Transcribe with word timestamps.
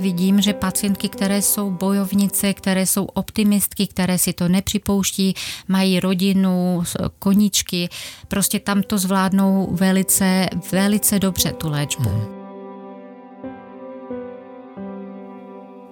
Vidím, 0.00 0.40
že 0.40 0.52
pacientky, 0.52 1.08
které 1.08 1.42
jsou 1.42 1.70
bojovnice, 1.70 2.54
které 2.54 2.86
jsou 2.86 3.04
optimistky, 3.04 3.86
které 3.86 4.18
si 4.18 4.32
to 4.32 4.48
nepřipouští, 4.48 5.34
mají 5.68 6.00
rodinu, 6.00 6.82
koníčky, 7.18 7.88
prostě 8.28 8.60
tam 8.60 8.82
to 8.82 8.98
zvládnou 8.98 9.68
velice, 9.70 10.48
velice 10.72 11.18
dobře 11.18 11.52
tu 11.52 11.68
léčbu. 11.68 12.08
Hmm. 12.08 12.38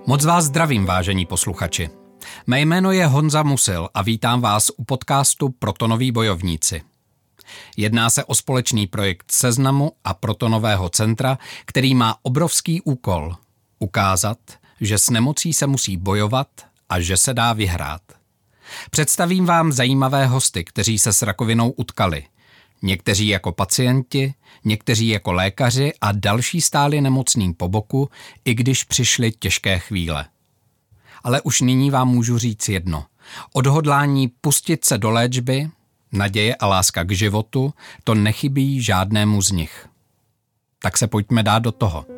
Moc 0.07 0.25
vás 0.25 0.45
zdravím, 0.45 0.87
vážení 0.87 1.27
posluchači. 1.27 1.91
Mé 2.47 2.61
jméno 2.61 2.93
je 2.93 3.07
Honza 3.07 3.43
Musil 3.43 3.89
a 3.95 4.03
vítám 4.03 4.41
vás 4.41 4.71
u 4.77 4.85
podcastu 4.85 5.49
Protonoví 5.49 6.13
bojovníci. 6.13 6.83
Jedná 7.77 8.11
se 8.11 8.25
o 8.25 8.35
společný 8.35 8.87
projekt 8.87 9.33
Seznamu 9.33 9.93
a 10.05 10.15
Protonového 10.15 10.89
centra, 10.89 11.39
který 11.65 11.95
má 11.95 12.17
obrovský 12.23 12.81
úkol– 12.81 13.35
ukázat, 13.79 14.39
že 14.81 14.99
s 14.99 15.11
nemocí 15.11 15.53
se 15.53 15.67
musí 15.67 15.97
bojovat 15.97 16.49
a 16.89 17.01
že 17.01 17.17
se 17.17 17.35
dá 17.35 17.53
vyhrát. 17.53 18.03
Představím 18.91 19.47
vám 19.47 19.73
zajímavé 19.73 20.27
hosty, 20.27 20.65
kteří 20.65 20.99
se 20.99 21.13
s 21.13 21.23
rakovinou 21.23 21.71
utkali. 21.71 22.25
Někteří 22.83 23.29
jako 23.29 23.53
pacienti, 23.53 24.35
někteří 24.65 25.09
jako 25.09 25.33
lékaři 25.33 25.93
a 26.01 26.13
další 26.13 26.61
stáli 26.61 27.01
nemocným 27.01 27.55
po 27.55 27.69
boku, 27.69 28.11
i 28.45 28.55
když 28.55 28.85
přišly 28.85 29.33
těžké 29.33 29.79
chvíle. 29.79 30.27
Ale 31.25 31.41
už 31.41 31.61
nyní 31.61 31.91
vám 31.91 32.09
můžu 32.09 32.39
říct 32.39 32.69
jedno. 32.69 33.07
Odhodlání 33.53 34.29
pustit 34.29 34.85
se 34.85 34.99
do 34.99 35.11
léčby, 35.11 35.71
naděje 36.13 36.55
a 36.55 36.67
láska 36.67 37.05
k 37.05 37.13
životu, 37.13 37.75
to 38.05 38.15
nechybí 38.15 38.83
žádnému 38.83 39.43
z 39.43 39.51
nich. 39.51 39.89
Tak 40.79 40.99
se 40.99 41.07
pojďme 41.07 41.43
dát 41.43 41.59
do 41.59 41.73
toho. 41.73 42.16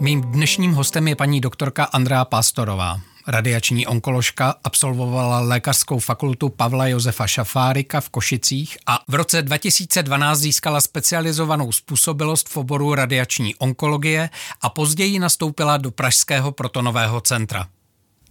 Mým 0.00 0.20
dnešním 0.20 0.72
hostem 0.72 1.08
je 1.08 1.16
paní 1.16 1.40
doktorka 1.40 1.84
Andrea 1.84 2.24
Pastorová. 2.24 3.00
Radiační 3.26 3.86
onkoložka 3.86 4.54
absolvovala 4.64 5.40
lékařskou 5.40 5.98
fakultu 5.98 6.48
Pavla 6.48 6.86
Josefa 6.86 7.26
Šafárika 7.26 8.00
v 8.00 8.08
Košicích 8.08 8.78
a 8.86 8.98
v 9.08 9.14
roce 9.14 9.42
2012 9.42 10.38
získala 10.38 10.80
specializovanou 10.80 11.72
způsobilost 11.72 12.48
v 12.48 12.56
oboru 12.56 12.94
radiační 12.94 13.54
onkologie 13.54 14.30
a 14.60 14.68
později 14.68 15.18
nastoupila 15.18 15.76
do 15.76 15.90
Pražského 15.90 16.52
protonového 16.52 17.20
centra. 17.20 17.66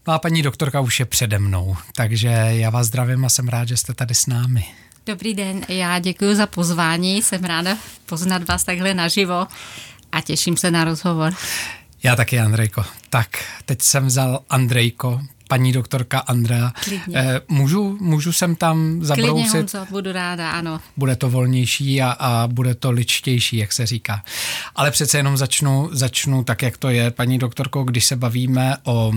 No 0.07 0.13
a 0.13 0.19
paní 0.19 0.41
doktorka 0.41 0.79
už 0.79 0.99
je 0.99 1.05
přede 1.05 1.39
mnou, 1.39 1.75
takže 1.95 2.27
já 2.49 2.69
vás 2.69 2.87
zdravím 2.87 3.25
a 3.25 3.29
jsem 3.29 3.47
rád, 3.47 3.67
že 3.67 3.77
jste 3.77 3.93
tady 3.93 4.15
s 4.15 4.25
námi. 4.27 4.65
Dobrý 5.05 5.33
den, 5.33 5.61
já 5.67 5.99
děkuji 5.99 6.35
za 6.35 6.47
pozvání, 6.47 7.21
jsem 7.21 7.43
ráda 7.43 7.77
poznat 8.05 8.47
vás 8.47 8.63
takhle 8.63 8.93
naživo 8.93 9.47
a 10.11 10.21
těším 10.21 10.57
se 10.57 10.71
na 10.71 10.83
rozhovor. 10.83 11.33
Já 12.03 12.15
taky, 12.15 12.39
Andrejko. 12.39 12.85
Tak, 13.09 13.27
teď 13.65 13.81
jsem 13.81 14.05
vzal 14.05 14.39
Andrejko, 14.49 15.21
paní 15.49 15.71
doktorka 15.71 16.19
Andrea. 16.19 16.73
Eh, 17.13 17.41
můžu, 17.47 17.97
můžu 18.01 18.31
sem 18.31 18.55
tam 18.55 18.99
zabrousit? 19.01 19.51
Klidně, 19.51 19.59
Honzo, 19.59 19.85
budu 19.91 20.11
ráda, 20.11 20.51
ano. 20.51 20.81
Bude 20.97 21.15
to 21.15 21.29
volnější 21.29 22.01
a, 22.01 22.11
a 22.11 22.47
bude 22.47 22.75
to 22.75 22.91
ličtější, 22.91 23.57
jak 23.57 23.71
se 23.71 23.85
říká. 23.85 24.23
Ale 24.75 24.91
přece 24.91 25.17
jenom 25.17 25.37
začnu, 25.37 25.89
začnu 25.91 26.43
tak, 26.43 26.61
jak 26.61 26.77
to 26.77 26.89
je, 26.89 27.11
paní 27.11 27.37
doktorko, 27.37 27.83
když 27.83 28.05
se 28.05 28.15
bavíme 28.15 28.77
o 28.83 29.13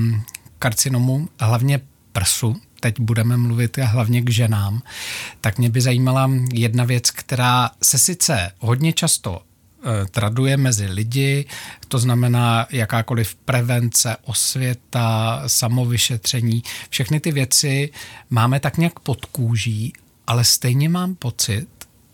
karcinomu, 0.58 1.28
hlavně 1.40 1.80
prsu, 2.12 2.56
teď 2.80 3.00
budeme 3.00 3.36
mluvit 3.36 3.78
hlavně 3.78 4.22
k 4.22 4.30
ženám, 4.30 4.82
tak 5.40 5.58
mě 5.58 5.70
by 5.70 5.80
zajímala 5.80 6.30
jedna 6.52 6.84
věc, 6.84 7.10
která 7.10 7.70
se 7.82 7.98
sice 7.98 8.52
hodně 8.58 8.92
často 8.92 9.42
traduje 10.10 10.56
mezi 10.56 10.86
lidi, 10.86 11.44
to 11.88 11.98
znamená 11.98 12.66
jakákoliv 12.70 13.34
prevence, 13.34 14.16
osvěta, 14.24 15.42
samovyšetření, 15.46 16.62
všechny 16.88 17.20
ty 17.20 17.32
věci 17.32 17.90
máme 18.30 18.60
tak 18.60 18.78
nějak 18.78 18.98
pod 19.00 19.24
kůží, 19.24 19.92
ale 20.26 20.44
stejně 20.44 20.88
mám 20.88 21.14
pocit, 21.14 21.66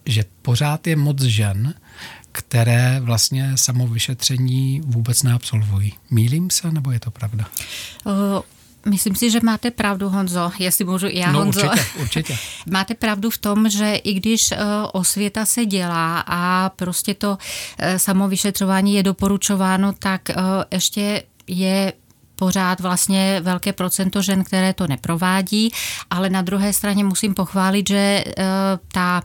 že 0.06 0.24
pořád 0.42 0.86
je 0.86 0.96
moc 0.96 1.22
žen, 1.22 1.74
které 2.32 3.00
vlastně 3.00 3.52
samovyšetření 3.56 4.80
vůbec 4.84 5.22
neabsolvují. 5.22 5.92
Mílím 6.10 6.50
se, 6.50 6.72
nebo 6.72 6.90
je 6.90 7.00
to 7.00 7.10
pravda? 7.10 7.44
Myslím 8.88 9.14
si, 9.14 9.30
že 9.30 9.40
máte 9.42 9.70
pravdu, 9.70 10.08
Honzo, 10.08 10.50
jestli 10.58 10.84
můžu 10.84 11.06
já, 11.12 11.32
no, 11.32 11.38
Honzo. 11.38 11.60
Určitě, 11.60 11.86
určitě. 12.00 12.36
máte 12.70 12.94
pravdu 12.94 13.30
v 13.30 13.38
tom, 13.38 13.68
že 13.70 13.94
i 13.94 14.14
když 14.14 14.50
uh, 14.52 14.58
osvěta 14.92 15.44
se 15.44 15.66
dělá 15.66 16.24
a 16.26 16.68
prostě 16.68 17.14
to 17.14 17.30
uh, 17.30 17.36
samovyšetřování 17.96 18.94
je 18.94 19.02
doporučováno, 19.02 19.92
tak 19.92 20.22
uh, 20.28 20.42
ještě 20.70 21.22
je 21.46 21.92
pořád 22.38 22.80
vlastně 22.80 23.40
velké 23.42 23.72
procento 23.72 24.22
žen, 24.22 24.44
které 24.44 24.72
to 24.72 24.86
neprovádí, 24.86 25.72
ale 26.10 26.30
na 26.30 26.42
druhé 26.42 26.72
straně 26.72 27.04
musím 27.04 27.34
pochválit, 27.34 27.88
že 27.88 28.24
eh, 28.26 28.44
ta 28.92 29.22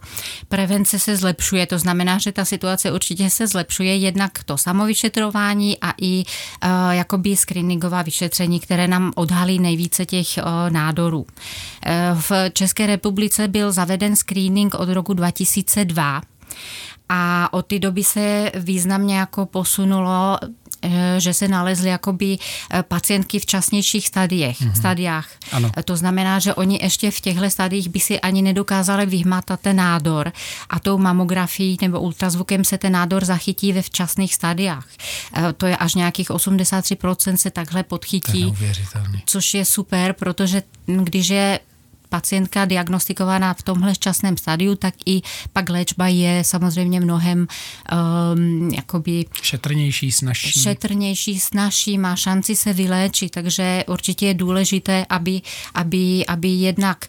prevence 0.50 1.00
se 1.00 1.18
zlepšuje. 1.18 1.66
To 1.66 1.80
znamená, 1.80 2.18
že 2.18 2.32
ta 2.32 2.46
situace 2.46 2.92
určitě 2.92 3.30
se 3.30 3.48
zlepšuje, 3.48 3.96
jednak 3.96 4.44
to 4.44 4.58
samovyšetrování 4.58 5.78
a 5.82 5.94
i 6.02 6.24
eh, 6.24 6.68
jakoby 6.92 7.36
screeningová 7.36 8.02
vyšetření, 8.02 8.60
které 8.60 8.88
nám 8.88 9.12
odhalí 9.16 9.60
nejvíce 9.60 10.06
těch 10.06 10.38
eh, 10.38 10.44
nádorů. 10.70 11.26
V 12.14 12.32
České 12.54 12.88
republice 12.88 13.48
byl 13.48 13.72
zaveden 13.72 14.16
screening 14.16 14.74
od 14.74 14.90
roku 14.90 15.14
2002 15.14 16.22
a 17.10 17.54
od 17.54 17.66
té 17.66 17.80
doby 17.80 18.04
se 18.04 18.52
významně 18.56 19.18
jako 19.18 19.46
posunulo 19.46 20.38
že 21.18 21.34
se 21.34 21.48
nalezly 21.48 21.90
jakoby 21.90 22.38
eh, 22.38 22.84
pacientky 22.84 23.40
v 23.40 23.46
časnějších 23.46 24.08
stadiích. 24.08 24.62
Mm-hmm. 24.62 24.74
stadiách. 24.74 25.28
Ano. 25.52 25.72
Eh, 25.78 25.84
to 25.84 25.96
znamená, 25.98 26.40
že 26.40 26.54
oni 26.54 26.80
ještě 26.82 27.12
v 27.12 27.22
těchto 27.22 27.50
stadiích 27.50 27.90
by 27.90 28.00
si 28.00 28.20
ani 28.20 28.42
nedokázali 28.42 29.06
vyhmatat 29.06 29.60
ten 29.60 29.76
nádor 29.76 30.32
a 30.70 30.80
tou 30.80 30.98
mamografií 30.98 31.78
nebo 31.82 32.02
ultrazvukem 32.02 32.64
se 32.64 32.78
ten 32.78 32.92
nádor 32.92 33.26
zachytí 33.26 33.74
ve 33.74 33.82
včasných 33.82 34.36
stadiách. 34.36 34.88
To 35.58 35.66
je 35.66 35.78
až 35.78 35.96
nějakých 35.96 36.30
83% 36.30 37.36
se 37.36 37.52
takhle 37.52 37.84
podchytí, 37.84 38.54
což 39.26 39.54
je 39.54 39.66
super, 39.66 40.14
protože 40.14 40.64
když 40.86 41.30
je 41.30 41.60
pacientka 42.14 42.66
diagnostikovaná 42.66 43.54
v 43.54 43.62
tomhle 43.62 43.96
časném 43.96 44.38
stadiu, 44.38 44.76
tak 44.76 44.94
i 45.06 45.22
pak 45.54 45.70
léčba 45.70 46.08
je 46.08 46.44
samozřejmě 46.46 47.00
mnohem 47.00 47.48
um, 47.50 48.70
jakoby 48.70 49.26
šetrnější, 49.42 50.12
snažší. 50.12 50.60
Šetrnější, 50.62 51.40
snažší, 51.40 51.98
má 51.98 52.16
šanci 52.16 52.56
se 52.56 52.74
vyléčit, 52.74 53.32
takže 53.32 53.84
určitě 53.88 54.26
je 54.26 54.34
důležité, 54.34 55.06
aby, 55.10 55.42
aby, 55.74 56.26
aby 56.26 56.48
jednak 56.48 57.08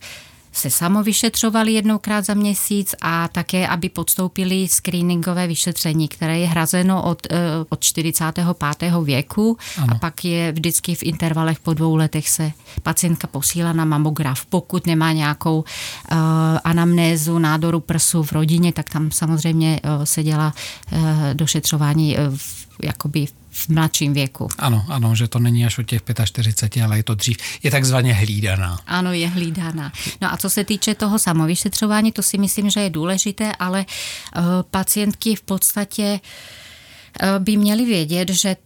se 0.55 0.71
samovyšetřovali 0.71 1.73
jednoukrát 1.73 2.25
za 2.25 2.35
měsíc 2.35 2.95
a 3.01 3.29
také, 3.29 3.69
aby 3.69 3.89
podstoupili 3.89 4.69
screeningové 4.69 5.47
vyšetření, 5.47 6.09
které 6.09 6.39
je 6.39 6.47
hrazeno 6.47 7.03
od, 7.03 7.27
eh, 7.31 7.37
od 7.69 7.81
45. 7.81 9.05
věku 9.05 9.59
ano. 9.79 9.95
a 9.95 9.99
pak 9.99 10.25
je 10.25 10.53
vždycky 10.53 10.95
v 10.95 11.03
intervalech 11.03 11.61
po 11.61 11.75
dvou 11.75 11.97
letech 11.97 12.29
se 12.29 12.53
pacientka 12.83 13.27
posílá 13.27 13.73
na 13.73 13.85
mamograf. 13.85 14.47
Pokud 14.47 14.87
nemá 14.87 15.13
nějakou 15.13 15.59
uh, 15.59 16.19
anamnézu 16.65 17.39
nádoru 17.39 17.81
prsu 17.81 18.23
v 18.23 18.33
rodině, 18.33 18.73
tak 18.73 18.91
tam 18.91 19.11
samozřejmě 19.11 19.81
uh, 19.85 20.05
se 20.05 20.23
dělá 20.23 20.55
uh, 20.93 21.01
došetřování 21.33 22.17
uh, 22.17 22.37
v, 22.37 22.64
jakoby 22.83 23.27
v 23.51 23.69
mladším 23.69 24.15
věku. 24.15 24.49
Ano, 24.59 24.87
ano, 24.89 25.15
že 25.15 25.29
to 25.29 25.39
není 25.39 25.67
až 25.67 25.79
od 25.79 25.83
těch 25.83 26.03
45, 26.25 26.83
ale 26.83 26.97
je 26.97 27.03
to 27.03 27.15
dřív. 27.15 27.37
Je 27.63 27.71
takzvaně 27.71 28.15
hlídaná. 28.15 28.79
Ano, 28.87 29.13
je 29.13 29.29
hlídaná. 29.29 29.93
No 30.21 30.33
a 30.33 30.37
co 30.37 30.51
se 30.51 30.65
týče 30.65 30.95
toho 30.95 31.19
samovyšetřování, 31.19 32.13
to 32.13 32.23
si 32.23 32.39
myslím, 32.39 32.71
že 32.71 32.81
je 32.81 32.91
důležité, 32.91 33.53
ale 33.59 33.87
uh, 34.37 34.45
pacientky 34.71 35.37
v 35.37 35.43
podstatě 35.43 36.21
uh, 37.23 37.45
by 37.45 37.57
měly 37.57 37.85
vědět, 37.85 38.29
že 38.29 38.57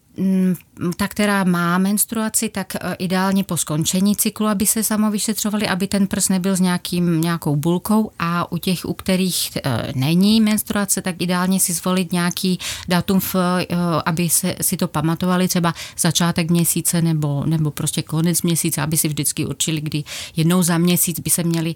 ta, 0.96 1.08
která 1.08 1.44
má 1.44 1.78
menstruaci, 1.78 2.48
tak 2.48 2.74
e, 2.74 2.94
ideálně 2.94 3.44
po 3.44 3.56
skončení 3.56 4.16
cyklu, 4.16 4.46
aby 4.46 4.66
se 4.66 4.84
samo 4.84 5.10
vyšetřovali, 5.10 5.68
aby 5.68 5.86
ten 5.86 6.06
prs 6.06 6.28
nebyl 6.28 6.56
s 6.56 6.60
nějakým, 6.60 7.20
nějakou 7.20 7.56
bulkou. 7.56 8.10
A 8.18 8.52
u 8.52 8.58
těch, 8.58 8.84
u 8.84 8.94
kterých 8.94 9.56
e, 9.56 9.92
není 9.94 10.40
menstruace, 10.40 11.02
tak 11.02 11.14
ideálně 11.18 11.60
si 11.60 11.72
zvolit 11.72 12.12
nějaký 12.12 12.58
datum, 12.88 13.20
v, 13.20 13.34
e, 13.34 13.66
aby 14.06 14.28
se, 14.28 14.56
si 14.60 14.76
to 14.76 14.88
pamatovali, 14.88 15.48
třeba 15.48 15.74
začátek 15.98 16.50
měsíce 16.50 17.02
nebo, 17.02 17.44
nebo 17.46 17.70
prostě 17.70 18.02
konec 18.02 18.42
měsíce, 18.42 18.82
aby 18.82 18.96
si 18.96 19.08
vždycky 19.08 19.46
určili, 19.46 19.80
kdy 19.80 20.04
jednou 20.36 20.62
za 20.62 20.78
měsíc 20.78 21.20
by 21.20 21.30
se 21.30 21.42
měli 21.42 21.74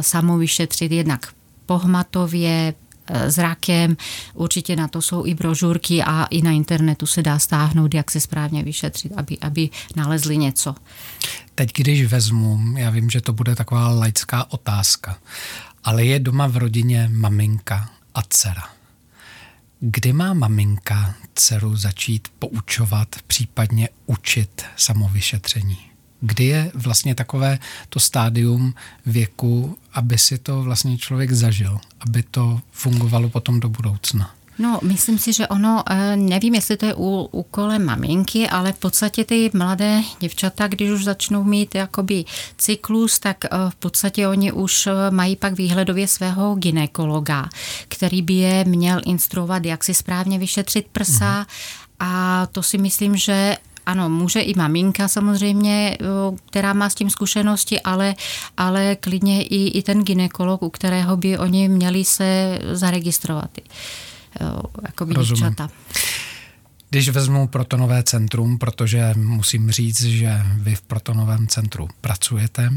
samo 0.00 0.38
vyšetřit 0.38 0.92
jednak 0.92 1.28
pohmatově, 1.66 2.74
zrakem. 3.26 3.96
Určitě 4.34 4.76
na 4.76 4.88
to 4.88 5.02
jsou 5.02 5.26
i 5.26 5.34
brožurky 5.34 6.02
a 6.02 6.24
i 6.24 6.42
na 6.42 6.50
internetu 6.50 7.06
se 7.06 7.22
dá 7.22 7.38
stáhnout, 7.38 7.94
jak 7.94 8.10
se 8.10 8.20
správně 8.20 8.62
vyšetřit, 8.62 9.12
aby, 9.16 9.38
aby 9.38 9.68
nalezli 9.96 10.36
něco. 10.36 10.74
Teď, 11.54 11.70
když 11.76 12.06
vezmu, 12.06 12.60
já 12.76 12.90
vím, 12.90 13.10
že 13.10 13.20
to 13.20 13.32
bude 13.32 13.54
taková 13.56 13.88
laická 13.88 14.52
otázka, 14.52 15.18
ale 15.84 16.04
je 16.04 16.18
doma 16.18 16.46
v 16.46 16.56
rodině 16.56 17.10
maminka 17.12 17.90
a 18.14 18.22
dcera. 18.28 18.64
Kdy 19.80 20.12
má 20.12 20.34
maminka 20.34 21.14
dceru 21.34 21.76
začít 21.76 22.28
poučovat, 22.38 23.08
případně 23.26 23.88
učit 24.06 24.62
samovyšetření? 24.76 25.89
Kdy 26.20 26.44
je 26.44 26.70
vlastně 26.74 27.14
takové 27.14 27.58
to 27.88 28.00
stádium 28.00 28.74
věku, 29.06 29.78
aby 29.92 30.18
si 30.18 30.38
to 30.38 30.62
vlastně 30.62 30.98
člověk 30.98 31.32
zažil, 31.32 31.78
aby 32.00 32.22
to 32.22 32.60
fungovalo 32.72 33.28
potom 33.28 33.60
do 33.60 33.68
budoucna? 33.68 34.30
No, 34.60 34.80
myslím 34.82 35.18
si, 35.18 35.32
že 35.32 35.48
ono, 35.48 35.82
eh, 35.90 36.16
nevím, 36.16 36.54
jestli 36.54 36.76
to 36.76 36.86
je 36.86 36.94
úkolem 37.30 37.84
maminky, 37.84 38.48
ale 38.48 38.72
v 38.72 38.78
podstatě 38.78 39.24
ty 39.24 39.50
mladé 39.54 40.02
děvčata, 40.20 40.68
když 40.68 40.90
už 40.90 41.04
začnou 41.04 41.44
mít 41.44 41.74
jakoby 41.74 42.24
cyklus, 42.58 43.18
tak 43.18 43.44
eh, 43.44 43.48
v 43.68 43.74
podstatě 43.74 44.28
oni 44.28 44.52
už 44.52 44.86
eh, 44.86 45.10
mají 45.10 45.36
pak 45.36 45.52
výhledově 45.52 46.08
svého 46.08 46.54
ginekologa, 46.54 47.48
který 47.88 48.22
by 48.22 48.32
je 48.32 48.64
měl 48.64 49.00
instruovat, 49.06 49.64
jak 49.64 49.84
si 49.84 49.94
správně 49.94 50.38
vyšetřit 50.38 50.86
prsa 50.92 51.36
mhm. 51.36 51.46
a 52.00 52.46
to 52.52 52.62
si 52.62 52.78
myslím, 52.78 53.16
že 53.16 53.56
ano, 53.86 54.08
může 54.08 54.40
i 54.40 54.54
maminka 54.58 55.08
samozřejmě, 55.08 55.98
která 56.46 56.72
má 56.72 56.90
s 56.90 56.94
tím 56.94 57.10
zkušenosti, 57.10 57.80
ale, 57.80 58.14
ale 58.56 58.96
klidně 58.96 59.42
i, 59.42 59.68
i 59.78 59.82
ten 59.82 60.04
ginekolog, 60.04 60.62
u 60.62 60.70
kterého 60.70 61.16
by 61.16 61.38
oni 61.38 61.68
měli 61.68 62.04
se 62.04 62.58
zaregistrovat 62.72 63.50
jako 64.86 65.04
děvčata. 65.04 65.70
Když 66.90 67.08
vezmu 67.08 67.48
protonové 67.48 68.02
centrum, 68.02 68.58
protože 68.58 69.14
musím 69.16 69.70
říct, 69.70 70.02
že 70.02 70.42
vy 70.54 70.74
v 70.74 70.82
protonovém 70.82 71.48
centru 71.48 71.88
pracujete, 72.00 72.70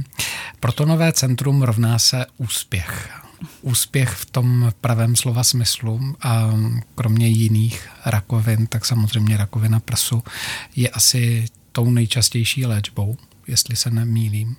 protonové 0.60 1.14
centrum 1.14 1.62
rovná 1.62 2.00
se 2.00 2.26
úspěch. 2.38 3.23
Úspěch 3.62 4.10
v 4.10 4.26
tom 4.26 4.72
pravém 4.82 5.16
slova 5.16 5.44
smyslu 5.44 6.16
a 6.22 6.52
kromě 6.96 7.28
jiných 7.28 7.90
rakovin, 8.06 8.68
tak 8.68 8.86
samozřejmě 8.86 9.38
rakovina 9.38 9.80
prsu 9.80 10.24
je 10.76 10.90
asi 10.90 11.46
tou 11.72 11.90
nejčastější 11.90 12.66
léčbou, 12.66 13.18
jestli 13.48 13.76
se 13.76 13.92
nemýlím. 13.92 14.56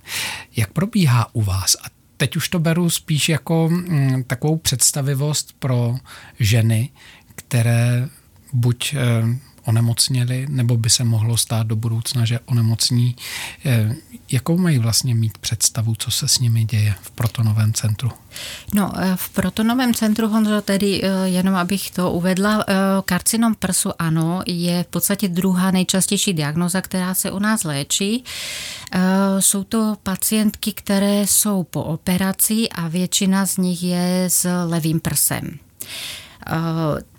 Jak 0.57 0.73
probíhá 0.73 1.35
u 1.35 1.43
vás? 1.43 1.75
A 1.75 1.95
teď 2.17 2.37
už 2.37 2.49
to 2.49 2.59
beru 2.59 2.91
spíš 2.91 3.29
jako 3.29 3.69
mm, 3.69 4.25
takovou 4.25 4.57
představivost 4.57 5.57
pro 5.59 5.97
ženy, 6.39 6.91
které 7.35 8.09
buď 8.53 8.95
eh, 8.95 9.39
onemocněli, 9.65 10.47
nebo 10.49 10.77
by 10.77 10.91
se 10.91 11.05
mohlo 11.05 11.37
stát 11.37 11.67
do 11.67 11.77
budoucna, 11.77 12.25
že 12.25 12.39
onemocní. 12.47 13.17
Eh, 13.65 13.95
jakou 14.33 14.59
mají 14.59 14.79
vlastně 14.79 15.15
mít 15.15 15.39
představu, 15.39 15.95
co 15.99 16.11
se 16.11 16.29
s 16.29 16.39
nimi 16.39 16.65
děje 16.65 16.95
v 17.03 17.11
protonovém 17.11 17.73
centru? 17.73 18.11
No, 18.75 18.93
eh, 18.99 19.13
v 19.17 19.29
protonovém 19.29 19.95
centru, 19.95 20.29
Honzo, 20.29 20.61
tedy 20.61 21.03
jenom 21.25 21.55
abych 21.55 21.91
to 21.91 22.13
uvedla, 22.13 22.65
karcinom 23.05 23.55
prsu 23.55 23.91
ano, 23.99 24.43
je 24.47 24.83
v 24.83 24.87
podstatě 24.87 25.29
druhá 25.29 25.71
nejčastější 25.71 26.33
diagnoza, 26.33 26.81
která 26.81 27.15
se 27.15 27.31
u 27.31 27.39
nás 27.39 27.65
léčí. 27.65 28.25
Jsou 29.39 29.65
to 29.65 29.97
pacientky, 30.03 30.73
které 30.73 31.27
jsou 31.27 31.63
po 31.63 31.83
operaci 31.83 32.69
a 32.69 32.89
většina 32.89 33.47
z 33.47 33.57
nich 33.57 33.83
je 33.83 34.25
s 34.29 34.65
levým 34.67 35.01
prsem. 35.01 35.59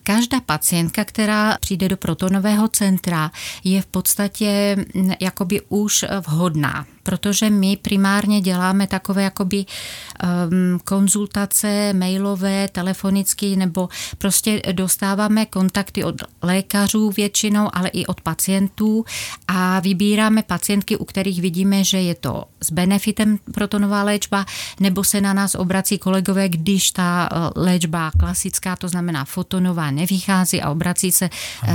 Každá 0.08 0.42
pacientka, 0.42 1.06
která 1.06 1.58
přijde 1.62 1.90
do 1.90 1.98
protonového 1.98 2.68
centra, 2.68 3.32
je 3.64 3.82
v 3.82 3.86
podstatě 3.86 4.78
jakoby 5.20 5.62
už 5.70 6.06
vhodná 6.28 6.86
protože 7.06 7.50
my 7.50 7.78
primárně 7.78 8.42
děláme 8.42 8.88
takové 8.88 9.24
jakoby 9.24 9.66
um, 9.66 10.80
konzultace 10.86 11.94
mailové, 11.94 12.68
telefonické, 12.68 13.56
nebo 13.56 13.90
prostě 14.18 14.62
dostáváme 14.72 15.46
kontakty 15.46 16.04
od 16.04 16.16
lékařů 16.42 17.10
většinou, 17.10 17.70
ale 17.74 17.90
i 17.90 18.06
od 18.06 18.22
pacientů 18.22 19.06
a 19.48 19.80
vybíráme 19.80 20.44
pacientky, 20.44 20.98
u 20.98 21.06
kterých 21.06 21.42
vidíme, 21.42 21.84
že 21.84 22.02
je 22.02 22.16
to 22.16 22.44
s 22.62 22.72
benefitem 22.72 23.38
protonová 23.54 24.04
léčba, 24.04 24.46
nebo 24.80 25.04
se 25.04 25.22
na 25.22 25.34
nás 25.34 25.56
obrací 25.56 25.98
kolegové, 25.98 26.50
když 26.50 26.92
ta 26.92 27.30
uh, 27.32 27.64
léčba 27.64 28.12
klasická, 28.20 28.76
to 28.76 28.88
znamená 28.88 29.26
fotonová, 29.26 29.92
nevychází 29.92 30.62
a 30.62 30.70
obrací 30.70 31.12
se 31.12 31.30
uh, 31.30 31.70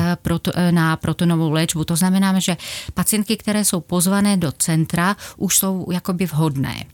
na 0.71 0.97
protonovou 0.97 1.51
léčbu. 1.51 1.85
To 1.85 1.97
znamená, 1.97 2.39
že 2.39 2.57
pacientky, 2.95 3.37
které 3.37 3.65
jsou 3.65 3.81
pozvané 3.81 4.37
do 4.37 4.53
centra, 4.53 5.17
už 5.37 5.59
jsou 5.59 5.87
jakoby 5.93 6.27
vhodné. 6.27 6.85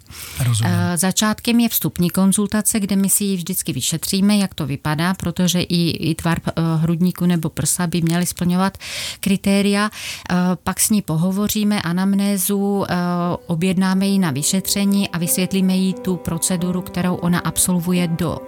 Rozumím. 0.44 0.74
Eh, 0.74 0.96
začátkem 0.96 1.60
je 1.60 1.68
vstupní 1.68 2.10
konzultace, 2.10 2.80
kde 2.80 2.96
my 2.96 3.10
si 3.10 3.24
ji 3.24 3.36
vždycky 3.36 3.72
vyšetříme, 3.72 4.36
jak 4.36 4.54
to 4.54 4.66
vypadá, 4.66 5.14
protože 5.14 5.60
i, 5.60 5.90
i 5.90 6.14
tvar 6.14 6.38
eh, 6.46 6.52
hrudníku 6.76 7.26
nebo 7.26 7.48
prsa 7.48 7.86
by 7.86 8.02
měly 8.02 8.26
splňovat 8.26 8.78
kritéria. 9.20 9.90
Eh, 10.30 10.34
pak 10.64 10.80
s 10.80 10.90
ní 10.90 11.02
pohovoříme 11.02 11.82
anamnézu, 11.82 12.84
objednáme 13.46 14.06
ji 14.06 14.18
na 14.18 14.30
vyšetření 14.30 15.08
a 15.08 15.18
vysvětlíme 15.18 15.76
jí 15.76 15.94
tu 15.94 16.16
proceduru, 16.16 16.82
kterou 16.82 17.14
ona 17.14 17.38
absolvuje 17.38 18.08
do, 18.08 18.38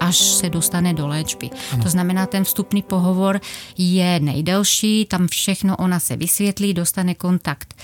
až 0.00 0.16
se 0.16 0.50
dostane 0.50 0.94
do 0.94 1.06
léčby. 1.06 1.50
Ano. 1.72 1.82
To 1.82 1.88
znamená, 1.88 2.26
ten 2.26 2.44
vstupný 2.44 2.82
pohovor 2.82 3.40
je 3.78 4.20
nejdelší, 4.20 5.04
tam 5.04 5.28
všechno 5.28 5.76
ona 5.76 6.00
se 6.00 6.16
vysvětlí, 6.16 6.74
dostane 6.74 7.14
kontakt 7.14 7.74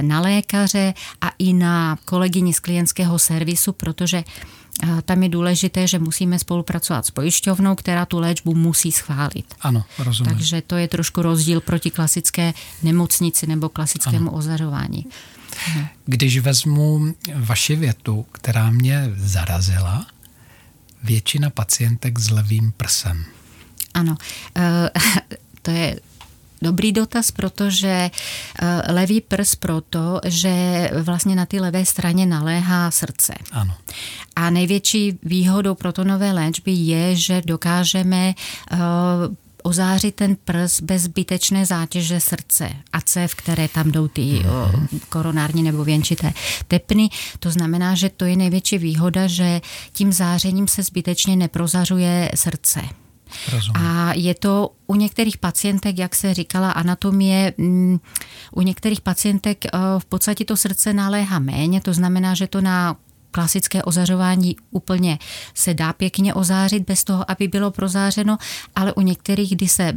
na 0.00 0.20
lékaře 0.20 0.94
a 1.20 1.30
i 1.38 1.52
na 1.52 1.98
kolegyni 2.04 2.54
z 2.54 2.60
klientského 2.60 3.18
servisu, 3.18 3.72
protože 3.72 4.24
eh, 4.82 5.02
tam 5.02 5.22
je 5.22 5.28
důležité, 5.28 5.86
že 5.86 5.98
musíme 5.98 6.38
spolupracovat 6.38 7.06
s 7.06 7.10
pojišťovnou, 7.10 7.74
která 7.74 8.06
tu 8.06 8.18
léčbu 8.18 8.54
musí 8.54 8.92
schválit. 8.92 9.54
Ano, 9.60 9.84
rozumím. 9.98 10.32
Takže 10.34 10.62
to 10.66 10.76
je 10.76 10.88
trošku 10.88 11.22
rozdíl 11.22 11.60
proti 11.60 11.90
klasické 11.90 12.54
nemocnici 12.82 13.46
nebo 13.46 13.68
klasickému 13.68 14.28
ano. 14.28 14.38
ozařování. 14.38 15.06
Když 16.04 16.38
vezmu 16.38 17.14
vaši 17.34 17.76
větu, 17.76 18.26
která 18.32 18.70
mě 18.70 19.10
zarazila, 19.16 20.06
většina 21.02 21.50
pacientek 21.50 22.18
s 22.18 22.30
levým 22.30 22.72
prsem. 22.76 23.24
Ano, 23.94 24.16
eh, 24.56 24.90
to 25.62 25.70
je 25.70 26.00
Dobrý 26.66 26.92
dotaz, 26.92 27.30
protože 27.30 28.10
eh, 28.62 28.92
levý 28.92 29.20
prs 29.20 29.54
proto, 29.54 30.20
že 30.24 30.90
vlastně 31.02 31.36
na 31.36 31.46
ty 31.46 31.60
levé 31.60 31.86
straně 31.86 32.26
naléhá 32.26 32.90
srdce. 32.90 33.34
Ano. 33.52 33.74
A 34.36 34.50
největší 34.50 35.18
výhodou 35.22 35.74
protonové 35.74 36.32
léčby 36.32 36.72
je, 36.72 37.16
že 37.16 37.42
dokážeme 37.44 38.34
uh, 38.72 38.78
ozářit 39.62 40.14
ten 40.14 40.36
prs 40.44 40.80
bez 40.80 41.02
zbytečné 41.02 41.66
zátěže 41.66 42.20
srdce 42.20 42.70
a 42.92 43.00
cév, 43.00 43.34
které 43.34 43.68
tam 43.68 43.90
jdou 43.92 44.08
ty 44.08 44.22
mm-hmm. 44.22 45.00
koronární 45.08 45.62
nebo 45.62 45.84
věnčité 45.84 46.32
tepny. 46.68 47.08
To 47.38 47.50
znamená, 47.50 47.94
že 47.94 48.08
to 48.08 48.24
je 48.24 48.36
největší 48.36 48.78
výhoda, 48.78 49.26
že 49.26 49.60
tím 49.92 50.12
zářením 50.12 50.68
se 50.68 50.82
zbytečně 50.82 51.36
neprozařuje 51.36 52.30
srdce. 52.34 52.80
Rozumím. 53.52 53.86
A 53.86 54.12
je 54.14 54.34
to 54.34 54.70
u 54.86 54.94
některých 54.94 55.38
pacientek, 55.38 55.98
jak 55.98 56.14
se 56.14 56.34
říkala, 56.34 56.70
anatomie, 56.70 57.52
mm, 57.58 58.00
u 58.52 58.62
některých 58.62 59.00
pacientek 59.00 59.64
eh, 59.64 59.70
v 59.98 60.04
podstatě 60.04 60.44
to 60.44 60.56
srdce 60.56 60.92
naléhá 60.92 61.38
méně, 61.38 61.80
to 61.80 61.94
znamená, 61.94 62.34
že 62.34 62.46
to 62.46 62.60
na 62.60 62.96
klasické 63.30 63.82
ozařování 63.82 64.56
úplně 64.70 65.18
se 65.54 65.74
dá 65.74 65.92
pěkně 65.92 66.34
ozářit 66.34 66.86
bez 66.86 67.04
toho, 67.04 67.30
aby 67.30 67.48
bylo 67.48 67.70
prozářeno, 67.70 68.38
ale 68.74 68.92
u 68.92 69.00
některých, 69.00 69.50
kdy 69.50 69.68
se 69.68 69.92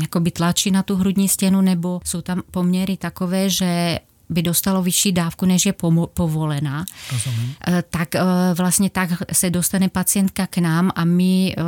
jakoby 0.00 0.30
tlačí 0.30 0.70
na 0.70 0.82
tu 0.82 0.96
hrudní 0.96 1.28
stěnu, 1.28 1.60
nebo 1.60 2.00
jsou 2.04 2.20
tam 2.20 2.42
poměry 2.50 2.96
takové, 2.96 3.50
že 3.50 3.98
by 4.30 4.42
dostalo 4.42 4.82
vyšší 4.82 5.12
dávku, 5.12 5.46
než 5.46 5.66
je 5.66 5.74
povolená, 6.14 6.84
Rozumím. 7.12 7.54
Eh, 7.68 7.82
tak 7.90 8.14
eh, 8.14 8.22
vlastně 8.54 8.90
tak 8.90 9.10
se 9.32 9.50
dostane 9.50 9.88
pacientka 9.88 10.46
k 10.46 10.58
nám 10.58 10.90
a 10.94 11.04
my 11.04 11.54
eh, 11.58 11.62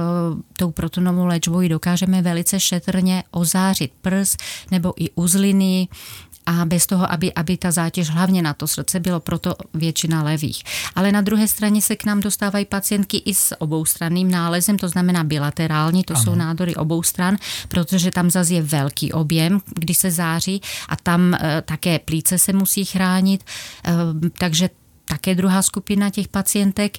tou 0.57 0.71
protonovou 0.71 1.27
léčbou 1.27 1.61
ji 1.61 1.69
dokážeme 1.69 2.23
velice 2.23 2.61
šetrně 2.61 3.25
ozářit 3.31 3.93
prs 4.01 4.37
nebo 4.71 4.95
i 4.97 5.11
uzliny, 5.15 5.89
a 6.51 6.65
bez 6.65 6.87
toho, 6.87 7.13
aby, 7.13 7.35
aby 7.35 7.57
ta 7.57 7.71
zátěž 7.71 8.11
hlavně 8.11 8.43
na 8.43 8.55
to 8.55 8.67
srdce 8.67 9.01
bylo 9.01 9.21
proto 9.21 9.55
většina 9.75 10.23
levých. 10.23 10.63
Ale 10.95 11.13
na 11.13 11.21
druhé 11.21 11.49
straně 11.49 11.83
se 11.83 11.97
k 11.97 12.05
nám 12.05 12.21
dostávají 12.21 12.65
pacientky 12.65 13.17
i 13.17 13.35
s 13.35 13.55
oboustranným 13.61 14.31
nálezem, 14.31 14.79
to 14.79 14.89
znamená 14.89 15.25
bilaterální, 15.25 16.05
to 16.05 16.15
ano. 16.15 16.25
jsou 16.25 16.35
nádory 16.35 16.75
obou 16.75 17.03
stran, 17.03 17.37
protože 17.69 18.11
tam 18.11 18.31
zase 18.31 18.55
je 18.55 18.63
velký 18.63 19.13
objem, 19.13 19.61
když 19.75 19.97
se 19.99 20.11
září 20.11 20.61
a 20.89 20.97
tam 20.97 21.35
e, 21.35 21.63
také 21.63 21.99
plíce 21.99 22.39
se 22.39 22.53
musí 22.53 22.85
chránit, 22.85 23.45
e, 23.85 23.93
takže 24.39 24.71
také 25.05 25.35
druhá 25.35 25.63
skupina 25.63 26.11
těch 26.11 26.29
pacientek. 26.29 26.99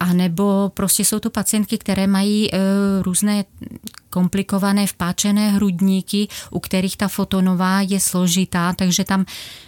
A 0.00 0.12
nebo 0.12 0.70
prostě 0.74 1.04
jsou 1.04 1.18
to 1.18 1.30
pacientky, 1.30 1.78
které 1.78 2.06
mají 2.06 2.54
e, 2.54 2.58
různé 3.02 3.44
komplikované 4.10 4.86
vpáčené 4.86 5.50
hrudníky, 5.50 6.28
u 6.50 6.60
kterých 6.60 6.96
ta 6.96 7.08
fotonová 7.08 7.80
je 7.80 8.00
složitá, 8.00 8.72
takže 8.72 9.04
tam 9.04 9.24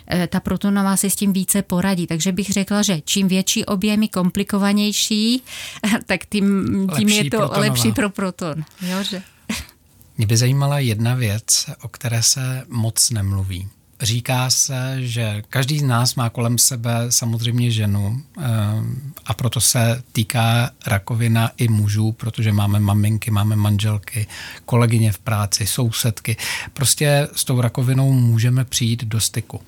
eh, 0.06 0.26
ta 0.26 0.40
protonová 0.40 0.96
si 0.96 1.10
s 1.10 1.16
tím 1.16 1.32
více 1.32 1.62
poradí. 1.62 2.06
Takže 2.06 2.32
bych 2.32 2.50
řekla, 2.50 2.82
že 2.82 3.00
čím 3.04 3.28
větší 3.28 3.64
objemy 3.64 4.08
komplikovanější, 4.08 5.42
tak 6.06 6.20
tím, 6.26 6.88
tím 6.96 7.08
je 7.08 7.30
to 7.30 7.36
protonová. 7.36 7.60
lepší 7.60 7.92
pro 7.92 8.10
proton. 8.10 8.64
Jo, 8.82 9.02
že? 9.02 9.22
Mě 10.18 10.26
by 10.26 10.36
zajímala 10.36 10.78
jedna 10.78 11.14
věc, 11.14 11.66
o 11.82 11.88
které 11.88 12.22
se 12.22 12.64
moc 12.68 13.10
nemluví. 13.10 13.68
Říká 14.02 14.50
se, 14.50 14.96
že 14.98 15.42
každý 15.48 15.78
z 15.78 15.82
nás 15.82 16.14
má 16.14 16.30
kolem 16.30 16.58
sebe 16.58 17.06
samozřejmě 17.08 17.70
ženu 17.70 18.22
eh, 18.38 18.42
a 19.24 19.34
proto 19.34 19.60
se 19.60 20.02
týká 20.12 20.70
rakovina 20.86 21.50
i 21.56 21.68
mužů, 21.68 22.12
protože 22.12 22.52
máme 22.52 22.80
maminky, 22.80 23.30
máme 23.30 23.56
manželky, 23.56 24.26
kolegyně 24.64 25.12
v 25.12 25.18
práci, 25.18 25.66
sousedky. 25.66 26.36
Prostě 26.72 27.28
s 27.32 27.44
tou 27.44 27.60
rakovinou 27.60 28.12
můžeme 28.12 28.64
přijít 28.64 29.04
do 29.04 29.20
styku. 29.20 29.60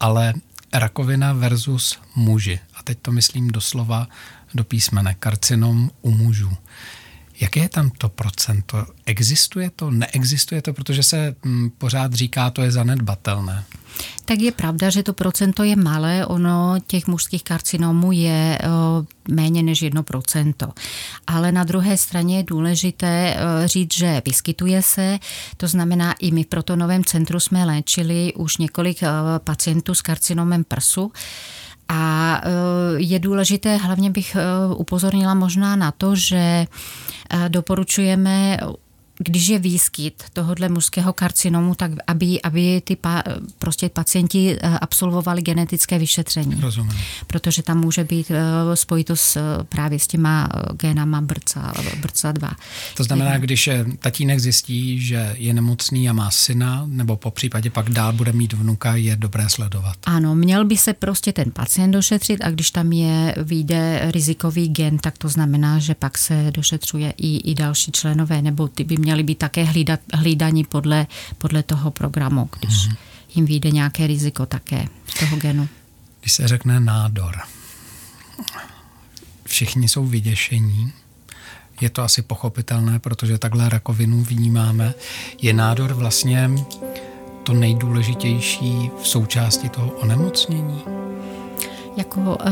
Ale 0.00 0.34
rakovina 0.72 1.32
versus 1.32 1.98
muži, 2.16 2.60
a 2.74 2.82
teď 2.82 2.98
to 3.02 3.12
myslím 3.12 3.48
doslova 3.48 4.08
do 4.54 4.64
písmene, 4.64 5.14
karcinom 5.14 5.90
u 6.02 6.10
mužů. 6.10 6.56
Jaké 7.40 7.60
je 7.60 7.68
tam 7.68 7.90
to 7.90 8.08
procento? 8.08 8.86
Existuje 9.06 9.70
to, 9.76 9.90
neexistuje 9.90 10.62
to, 10.62 10.72
protože 10.72 11.02
se 11.02 11.36
hm, 11.44 11.70
pořád 11.78 12.12
říká, 12.12 12.50
to 12.50 12.62
je 12.62 12.70
zanedbatelné. 12.70 13.64
Tak 14.24 14.40
je 14.40 14.52
pravda, 14.52 14.90
že 14.90 15.02
to 15.02 15.12
procento 15.12 15.62
je 15.62 15.76
malé, 15.76 16.26
ono 16.26 16.76
těch 16.86 17.06
mužských 17.06 17.44
karcinomů 17.44 18.12
je 18.12 18.58
méně 19.28 19.62
než 19.62 19.82
1%. 19.82 20.72
Ale 21.26 21.52
na 21.52 21.64
druhé 21.64 21.96
straně 21.96 22.36
je 22.36 22.42
důležité 22.42 23.36
říct, 23.64 23.94
že 23.94 24.22
vyskytuje 24.26 24.82
se, 24.82 25.18
to 25.56 25.68
znamená 25.68 26.12
i 26.12 26.30
my 26.30 26.42
v 26.42 26.46
protonovém 26.46 27.04
centru 27.04 27.40
jsme 27.40 27.64
léčili 27.64 28.32
už 28.34 28.56
několik 28.56 29.00
pacientů 29.44 29.94
s 29.94 30.02
karcinomem 30.02 30.64
prsu, 30.64 31.12
a 31.88 32.40
je 32.96 33.18
důležité, 33.18 33.76
hlavně 33.76 34.10
bych 34.10 34.36
upozornila 34.76 35.34
možná 35.34 35.76
na 35.76 35.92
to, 35.92 36.16
že 36.16 36.66
doporučujeme 37.48 38.58
když 39.18 39.48
je 39.48 39.58
výskyt 39.58 40.24
tohohle 40.32 40.68
mužského 40.68 41.12
karcinomu, 41.12 41.74
tak 41.74 41.90
aby, 42.06 42.42
aby 42.42 42.82
ty 42.84 42.96
pa, 42.96 43.22
prostě 43.58 43.88
pacienti 43.88 44.58
eh, 44.60 44.78
absolvovali 44.78 45.42
genetické 45.42 45.98
vyšetření. 45.98 46.60
Rozumím. 46.60 46.98
Protože 47.26 47.62
tam 47.62 47.80
může 47.80 48.04
být 48.04 48.30
eh, 48.30 48.76
spojitost 48.76 49.36
právě 49.68 49.98
s 49.98 50.06
těma 50.06 50.48
eh, 50.54 50.60
génama 50.76 51.20
BRCA, 51.20 51.72
BRCA 52.00 52.32
2. 52.32 52.50
To 52.96 53.04
znamená, 53.04 53.38
když 53.38 53.70
tatínek 53.98 54.40
zjistí, 54.40 55.00
že 55.00 55.34
je 55.38 55.54
nemocný 55.54 56.08
a 56.08 56.12
má 56.12 56.30
syna, 56.30 56.84
nebo 56.86 57.16
po 57.16 57.30
případě 57.30 57.70
pak 57.70 57.90
dál 57.90 58.12
bude 58.12 58.32
mít 58.32 58.52
vnuka, 58.52 58.96
je 58.96 59.16
dobré 59.16 59.48
sledovat. 59.48 59.96
Ano, 60.06 60.34
měl 60.34 60.64
by 60.64 60.76
se 60.76 60.92
prostě 60.92 61.32
ten 61.32 61.50
pacient 61.50 61.90
došetřit 61.90 62.44
a 62.44 62.50
když 62.50 62.70
tam 62.70 62.92
je, 62.92 63.34
vyjde 63.36 64.08
rizikový 64.10 64.68
gen, 64.68 64.98
tak 64.98 65.18
to 65.18 65.28
znamená, 65.28 65.78
že 65.78 65.94
pak 65.94 66.18
se 66.18 66.50
došetřuje 66.50 67.14
i, 67.16 67.50
i 67.50 67.54
další 67.54 67.92
členové, 67.92 68.42
nebo 68.42 68.68
ty 68.68 68.84
by 68.84 68.96
měli 69.06 69.22
být 69.22 69.38
také 69.38 69.64
hlídat, 69.64 70.00
hlídaní 70.14 70.64
podle, 70.64 71.06
podle 71.38 71.62
toho 71.62 71.90
programu, 71.90 72.50
když 72.58 72.88
mm-hmm. 72.88 72.96
jim 73.34 73.46
vyjde 73.46 73.70
nějaké 73.70 74.06
riziko 74.06 74.46
také 74.46 74.88
z 75.06 75.14
toho 75.20 75.36
genu. 75.36 75.68
Když 76.20 76.32
se 76.32 76.48
řekne 76.48 76.80
nádor, 76.80 77.36
všichni 79.44 79.88
jsou 79.88 80.06
vyděšení, 80.06 80.92
je 81.80 81.90
to 81.90 82.02
asi 82.02 82.22
pochopitelné, 82.22 82.98
protože 82.98 83.38
takhle 83.38 83.68
rakovinu 83.68 84.24
vnímáme. 84.24 84.94
Je 85.42 85.52
nádor 85.52 85.92
vlastně 85.92 86.50
to 87.42 87.52
nejdůležitější 87.52 88.90
v 89.02 89.08
součásti 89.08 89.68
toho 89.68 89.90
onemocnění? 89.90 91.05
Jako, 91.96 92.38
eh, 92.46 92.50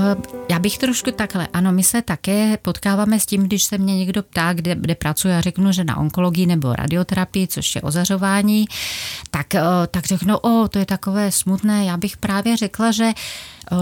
já 0.51 0.59
bych 0.59 0.79
trošku 0.79 1.11
takhle, 1.11 1.49
ano, 1.53 1.73
my 1.73 1.83
se 1.83 2.03
také 2.03 2.57
potkáváme 2.57 3.21
s 3.21 3.27
tím, 3.27 3.43
když 3.43 3.65
se 3.65 3.79
mě 3.79 3.97
někdo 3.97 4.23
ptá, 4.23 4.53
kde, 4.53 4.75
kde 4.75 4.95
pracuji, 4.95 5.29
já 5.29 5.41
řeknu, 5.41 5.73
že 5.73 5.85
na 5.85 5.97
onkologii 5.97 6.47
nebo 6.47 6.73
radioterapii, 6.73 7.47
což 7.47 7.75
je 7.75 7.83
ozařování, 7.83 8.65
tak, 9.31 9.55
eh, 9.55 9.63
tak 9.91 10.07
řeknu, 10.07 10.39
o, 10.39 10.69
to 10.69 10.79
je 10.79 10.87
takové 10.87 11.33
smutné, 11.33 11.85
já 11.85 11.97
bych 11.97 12.17
právě 12.17 12.57
řekla, 12.57 12.91
že 12.91 13.05
eh, 13.73 13.75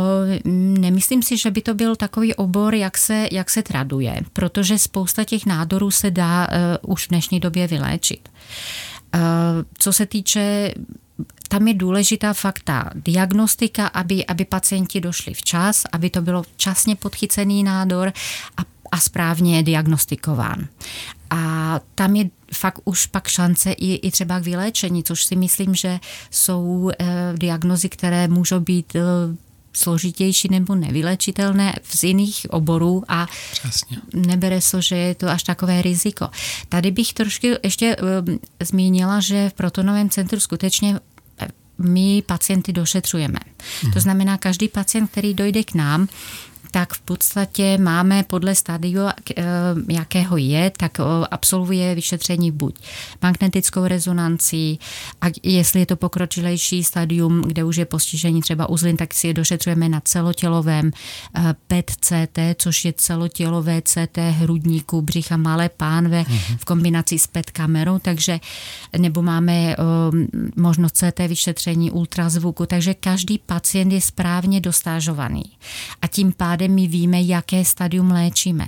Nemyslím 0.80 1.22
si, 1.22 1.36
že 1.36 1.50
by 1.50 1.62
to 1.62 1.74
byl 1.74 1.96
takový 1.96 2.34
obor, 2.34 2.74
jak 2.74 2.98
se, 2.98 3.28
jak 3.32 3.50
se 3.50 3.62
traduje, 3.62 4.20
protože 4.32 4.78
spousta 4.78 5.24
těch 5.24 5.46
nádorů 5.46 5.90
se 5.90 6.10
dá 6.10 6.48
už 6.82 7.06
v 7.06 7.08
dnešní 7.08 7.40
době 7.40 7.66
vyléčit. 7.66 8.28
Co 9.78 9.92
se 9.92 10.06
týče 10.06 10.74
tam 11.52 11.68
je 11.68 11.74
důležitá 11.74 12.32
fakta 12.32 12.90
diagnostika, 12.94 13.86
aby, 13.86 14.26
aby 14.26 14.44
pacienti 14.44 15.00
došli 15.00 15.34
včas, 15.34 15.82
aby 15.92 16.10
to 16.10 16.22
bylo 16.22 16.44
časně 16.56 16.96
podchycený 16.96 17.62
nádor 17.62 18.12
a, 18.56 18.62
a 18.92 19.00
správně 19.00 19.62
diagnostikován. 19.62 20.66
A 21.30 21.80
tam 21.94 22.16
je 22.16 22.30
fakt 22.54 22.80
už 22.84 23.06
pak 23.06 23.28
šance 23.28 23.72
i, 23.72 23.94
i 23.94 24.10
třeba 24.10 24.40
k 24.40 24.44
vyléčení, 24.44 25.04
což 25.04 25.24
si 25.24 25.36
myslím, 25.36 25.74
že 25.74 26.00
jsou 26.30 26.90
e, 26.90 27.04
diagnozy, 27.36 27.88
které 27.88 28.28
můžou 28.28 28.60
být 28.60 28.96
e, 28.96 29.00
složitější 29.72 30.48
nebo 30.50 30.74
nevylečitelné 30.74 31.78
z 31.84 32.04
jiných 32.04 32.46
oborů 32.50 33.04
a 33.08 33.26
Přesně. 33.52 33.96
nebere 34.14 34.60
se, 34.60 34.82
že 34.82 34.96
je 34.96 35.14
to 35.14 35.28
až 35.28 35.42
takové 35.42 35.82
riziko. 35.82 36.28
Tady 36.68 36.90
bych 36.90 37.12
trošku 37.12 37.46
ještě 37.62 37.96
uh, 37.96 38.08
zmínila, 38.62 39.20
že 39.20 39.50
v 39.50 39.52
protonovém 39.52 40.10
centru 40.10 40.40
skutečně 40.40 41.00
my 41.78 42.22
pacienty 42.26 42.72
došetřujeme. 42.72 43.38
To 43.92 44.00
znamená, 44.00 44.38
každý 44.38 44.68
pacient, 44.68 45.10
který 45.10 45.34
dojde 45.34 45.62
k 45.62 45.74
nám, 45.74 46.08
tak 46.72 46.92
v 46.92 47.00
podstatě 47.00 47.78
máme 47.78 48.22
podle 48.22 48.54
stadiu, 48.54 49.00
eh, 49.06 49.44
jakého 49.88 50.36
je, 50.36 50.72
tak 50.76 51.00
eh, 51.00 51.04
absolvuje 51.30 51.94
vyšetření 51.94 52.50
buď 52.50 52.74
magnetickou 53.22 53.86
rezonancí, 53.86 54.78
a 55.20 55.26
jestli 55.42 55.80
je 55.80 55.86
to 55.86 55.96
pokročilejší 55.96 56.84
stadium, 56.84 57.42
kde 57.42 57.64
už 57.64 57.76
je 57.76 57.84
postižení 57.84 58.40
třeba 58.40 58.68
uzlin, 58.68 58.96
tak 58.96 59.14
si 59.14 59.26
je 59.26 59.34
došetřujeme 59.34 59.88
na 59.88 60.00
celotělovém 60.00 60.90
eh, 60.90 61.54
PET-CT, 61.68 62.54
což 62.58 62.84
je 62.84 62.92
celotělové 62.96 63.82
CT 63.82 64.18
hrudníku, 64.18 65.02
břicha, 65.02 65.36
malé 65.36 65.68
pánve 65.68 66.24
mhm. 66.28 66.58
v 66.58 66.64
kombinaci 66.64 67.18
s 67.18 67.26
PET 67.26 67.50
kamerou, 67.50 67.98
takže 67.98 68.40
nebo 68.98 69.22
máme 69.22 69.76
možnost 70.56 70.96
CT 70.96 71.18
vyšetření 71.18 71.90
ultrazvuku, 71.90 72.66
takže 72.66 72.94
každý 72.94 73.38
pacient 73.38 73.92
je 73.92 74.00
správně 74.00 74.60
dostážovaný. 74.60 75.42
A 76.02 76.06
tím 76.06 76.32
pádem 76.32 76.61
pádem 76.62 76.74
my 76.74 76.86
víme, 76.86 77.22
jaké 77.22 77.64
stadium 77.64 78.10
léčíme. 78.10 78.66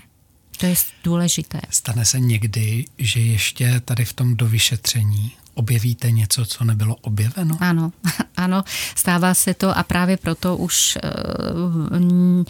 To 0.59 0.67
je 0.67 0.75
důležité. 1.05 1.61
Stane 1.71 2.05
se 2.05 2.21
někdy, 2.21 2.85
že 2.99 3.21
ještě 3.21 3.81
tady 3.85 4.05
v 4.05 4.13
tom 4.13 4.37
dovyšetření 4.37 5.33
objevíte 5.55 6.11
něco, 6.11 6.47
co 6.47 6.65
nebylo 6.65 6.95
objeveno? 6.95 7.57
Ano, 7.61 7.93
ano, 8.37 8.65
stává 8.95 9.35
se 9.35 9.55
to 9.55 9.79
a 9.79 9.83
právě 9.83 10.17
proto 10.17 10.57
už 10.57 10.99
uh, 11.97 12.45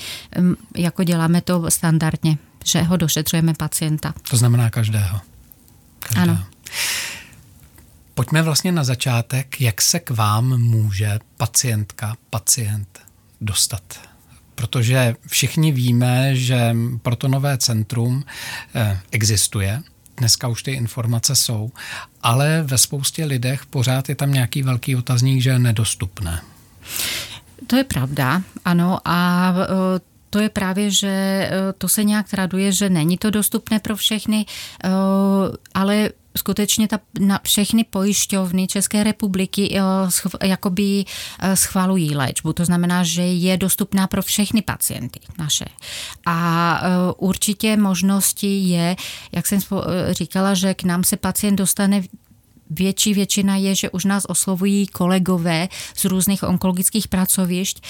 jako 0.77 1.05
děláme 1.05 1.41
to 1.41 1.71
standardně, 1.71 2.39
že 2.65 2.83
ho 2.83 2.97
došetřujeme 2.97 3.55
pacienta. 3.55 4.15
To 4.31 4.37
znamená 4.37 4.71
každého. 4.71 5.21
každého. 5.99 6.31
Ano. 6.31 6.45
Pojďme 8.15 8.43
vlastně 8.43 8.73
na 8.73 8.85
začátek, 8.85 9.61
jak 9.61 9.83
se 9.83 10.01
k 10.01 10.11
vám 10.11 10.61
může 10.61 11.19
pacientka, 11.37 12.17
pacient 12.31 13.01
dostat 13.41 14.14
protože 14.55 15.15
všichni 15.27 15.73
víme, 15.73 16.37
že 16.37 16.77
protonové 17.03 17.59
centrum 17.59 18.25
eh, 18.75 19.01
existuje, 19.11 19.83
dneska 20.17 20.49
už 20.49 20.63
ty 20.63 20.71
informace 20.71 21.37
jsou, 21.37 21.71
ale 22.23 22.63
ve 22.63 22.79
spoustě 22.79 23.25
lidech 23.25 23.67
pořád 23.67 24.09
je 24.09 24.15
tam 24.15 24.33
nějaký 24.33 24.63
velký 24.63 24.97
otazník, 24.97 25.43
že 25.43 25.51
je 25.51 25.59
nedostupné. 25.59 26.41
To 27.67 27.77
je 27.77 27.85
pravda, 27.85 28.43
ano, 28.65 28.99
a 29.05 29.49
eh, 29.59 30.01
to 30.31 30.39
je 30.39 30.49
právě, 30.49 30.91
že 30.91 31.09
eh, 31.09 31.51
to 31.79 31.89
se 31.89 32.05
nějak 32.05 32.31
traduje, 32.31 32.73
že 32.73 32.91
není 32.91 33.19
to 33.19 33.31
dostupné 33.31 33.81
pro 33.81 33.97
všechny, 33.97 34.47
ale 35.75 36.11
skutečně 36.37 36.89
ta, 36.89 36.99
na 37.21 37.41
všechny 37.43 37.85
pojišťovny 37.85 38.67
České 38.67 39.05
republiky 39.05 39.79
eh, 39.79 40.47
jakoby 40.47 41.05
eh, 41.05 41.57
schvalují 41.57 42.15
léčbu. 42.15 42.53
To 42.53 42.65
znamená, 42.65 43.05
že 43.05 43.23
je 43.23 43.57
dostupná 43.57 44.07
pro 44.07 44.23
všechny 44.23 44.63
pacienty 44.63 45.21
naše. 45.39 45.65
A 46.27 46.81
eh, 46.83 46.89
určitě 47.17 47.77
možnosti 47.77 48.59
je, 48.59 48.97
jak 49.33 49.47
jsem 49.47 49.61
říkala, 50.11 50.55
že 50.55 50.75
k 50.75 50.85
nám 50.85 51.05
se 51.05 51.17
pacient 51.17 51.57
dostane 51.57 52.03
větší 52.71 53.15
většina 53.15 53.57
je, 53.57 53.75
že 53.75 53.91
už 53.91 54.05
nás 54.05 54.25
oslovují 54.29 54.87
kolegové 54.87 55.69
z 55.97 56.05
různých 56.05 56.43
onkologických 56.43 57.09
pracovišť 57.09 57.83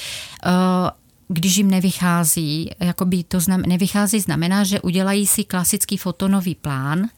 když 1.28 1.56
jim 1.56 1.70
nevychází, 1.70 2.70
jakoby 2.80 3.24
to 3.24 3.40
znam, 3.40 3.62
nevychází 3.62 4.20
znamená, 4.20 4.64
že 4.64 4.80
udělají 4.80 5.26
si 5.26 5.44
klasický 5.44 5.96
fotonový 5.96 6.54
plán 6.54 7.08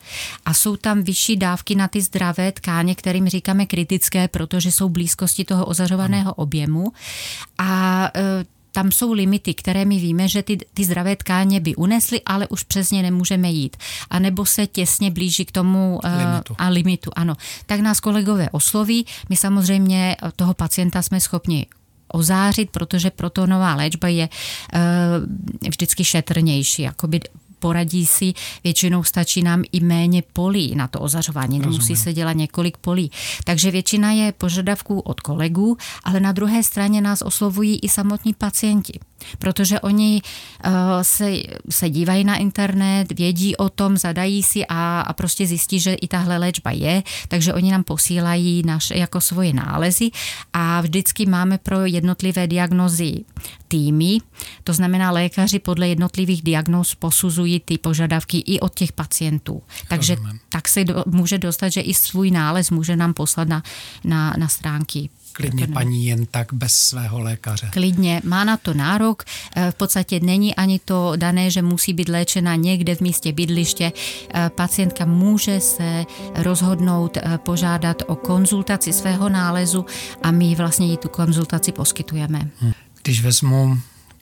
a 0.45 0.55
jsou 0.55 0.77
tam 0.77 1.03
vyšší 1.03 1.37
dávky 1.37 1.75
na 1.75 1.89
ty 1.89 2.01
zdravé 2.03 2.53
tkáně, 2.53 2.95
kterým 2.95 3.29
říkáme 3.29 3.67
kritické, 3.67 4.29
protože 4.29 4.73
jsou 4.73 4.89
blízkosti 4.89 5.45
toho 5.45 5.67
ozařovaného 5.67 6.35
objemu 6.35 6.93
a 7.59 8.11
e, 8.15 8.45
tam 8.77 8.93
jsou 8.93 9.13
limity, 9.13 9.55
které 9.55 9.85
my 9.85 9.99
víme, 9.99 10.29
že 10.29 10.43
ty, 10.43 10.59
ty 10.75 10.85
zdravé 10.85 11.17
tkáně 11.17 11.61
by 11.61 11.77
unesly, 11.77 12.21
ale 12.27 12.49
už 12.49 12.63
přes 12.63 12.91
ně 12.91 13.03
nemůžeme 13.03 13.51
jít. 13.51 13.77
A 14.11 14.19
nebo 14.19 14.47
se 14.47 14.67
těsně 14.67 15.11
blíží 15.11 15.45
k 15.45 15.53
tomu 15.53 16.01
uh, 16.05 16.11
limitu. 16.19 16.55
a 16.59 16.69
limitu. 16.69 17.11
Ano. 17.17 17.35
Tak 17.67 17.81
nás 17.81 18.01
kolegové 18.01 18.51
osloví. 18.51 19.07
My 19.29 19.37
samozřejmě 19.37 20.17
toho 20.37 20.55
pacienta 20.55 21.03
jsme 21.03 21.21
schopni 21.21 21.67
ozářit, 22.09 22.71
protože 22.71 23.11
protonová 23.11 23.75
léčba 23.75 24.09
je 24.09 24.29
uh, 24.29 24.81
vždycky 25.69 26.05
šetrnější, 26.05 26.83
jakoby 26.83 27.21
poradí 27.59 28.07
si, 28.07 28.33
většinou 28.65 29.05
stačí 29.05 29.43
nám 29.43 29.63
i 29.73 29.81
méně 29.81 30.23
polí 30.33 30.75
na 30.75 30.89
to 30.89 31.01
ozařování, 31.01 31.59
nemusí 31.59 31.79
Rozumím. 31.79 32.03
se 32.03 32.13
dělat 32.13 32.33
několik 32.33 32.77
polí. 32.77 33.11
Takže 33.45 33.71
většina 33.71 34.13
je 34.13 34.33
požadavků 34.33 35.01
od 35.01 35.21
kolegů, 35.21 35.77
ale 36.05 36.21
na 36.21 36.33
druhé 36.33 36.63
straně 36.63 37.01
nás 37.01 37.23
oslovují 37.23 37.79
i 37.79 37.89
samotní 37.89 38.35
pacienti 38.35 38.99
protože 39.39 39.81
oni 39.81 40.23
uh, 40.67 40.73
se, 41.03 41.33
se 41.71 41.91
dívají 41.91 42.25
na 42.25 42.37
internet, 42.37 43.13
vědí 43.13 43.57
o 43.57 43.69
tom, 43.69 43.97
zadají 43.97 44.43
si 44.43 44.67
a, 44.69 45.01
a 45.01 45.13
prostě 45.13 45.47
zjistí, 45.47 45.81
že 45.81 45.95
i 45.95 46.09
tahle 46.09 46.39
léčba 46.39 46.71
je, 46.71 47.03
takže 47.29 47.55
oni 47.55 47.73
nám 47.73 47.85
posílají 47.85 48.63
naš, 48.67 48.91
jako 48.91 49.21
svoje 49.21 49.53
nálezy 49.53 50.11
a 50.53 50.81
vždycky 50.81 51.27
máme 51.27 51.59
pro 51.59 51.87
jednotlivé 51.87 52.47
diagnozy 52.47 53.25
týmy, 53.69 54.19
to 54.65 54.73
znamená 54.73 55.11
lékaři 55.11 55.59
podle 55.59 55.89
jednotlivých 55.89 56.43
diagnóz 56.43 56.95
posuzují 56.95 57.61
ty 57.61 57.79
požadavky 57.79 58.39
i 58.39 58.61
od 58.61 58.75
těch 58.75 58.93
pacientů. 58.93 59.63
Takže 59.89 60.15
Rozumím. 60.15 60.41
tak 60.49 60.69
se 60.69 60.85
do, 60.85 61.05
může 61.07 61.39
dostat, 61.39 61.69
že 61.69 61.81
i 61.81 61.95
svůj 61.95 62.31
nález 62.31 62.71
může 62.71 62.97
nám 62.97 63.15
poslat 63.15 63.49
na, 63.49 63.63
na, 64.05 64.35
na 64.39 64.49
stránky 64.49 65.11
Klidně 65.37 65.67
paní 65.67 66.07
jen 66.07 66.27
tak 66.27 66.53
bez 66.53 66.77
svého 66.77 67.21
lékaře. 67.21 67.69
Klidně, 67.73 68.21
má 68.25 68.45
na 68.45 68.57
to 68.57 68.75
nárok. 68.75 69.25
E, 69.57 69.71
v 69.71 69.75
podstatě 69.75 70.21
není 70.21 70.55
ani 70.55 70.79
to 70.79 71.13
dané, 71.17 71.51
že 71.51 71.63
musí 71.63 71.93
být 71.93 72.09
léčena 72.09 72.55
někde 72.55 72.95
v 72.95 73.01
místě 73.01 73.33
bydliště. 73.33 73.93
E, 74.35 74.51
pacientka 74.51 75.05
může 75.05 75.61
se 75.61 76.05
rozhodnout 76.35 77.17
e, 77.17 77.39
požádat 77.39 78.03
o 78.07 78.17
konzultaci 78.17 78.93
svého 78.93 79.29
nálezu 79.29 79.87
a 80.23 80.31
my 80.31 80.55
vlastně 80.55 80.87
jí 80.87 80.97
tu 80.97 81.09
konzultaci 81.09 81.73
poskytujeme. 81.73 82.51
Hm. 82.61 82.73
Když 83.03 83.23
vezmu 83.23 83.79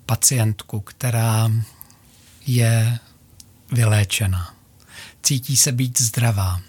pacientku, 0.07 0.81
která 0.81 1.51
je 2.47 2.99
vyléčena, 3.73 4.55
cítí 5.23 5.57
se 5.57 5.73
být 5.73 6.01
zdravá, 6.01 6.61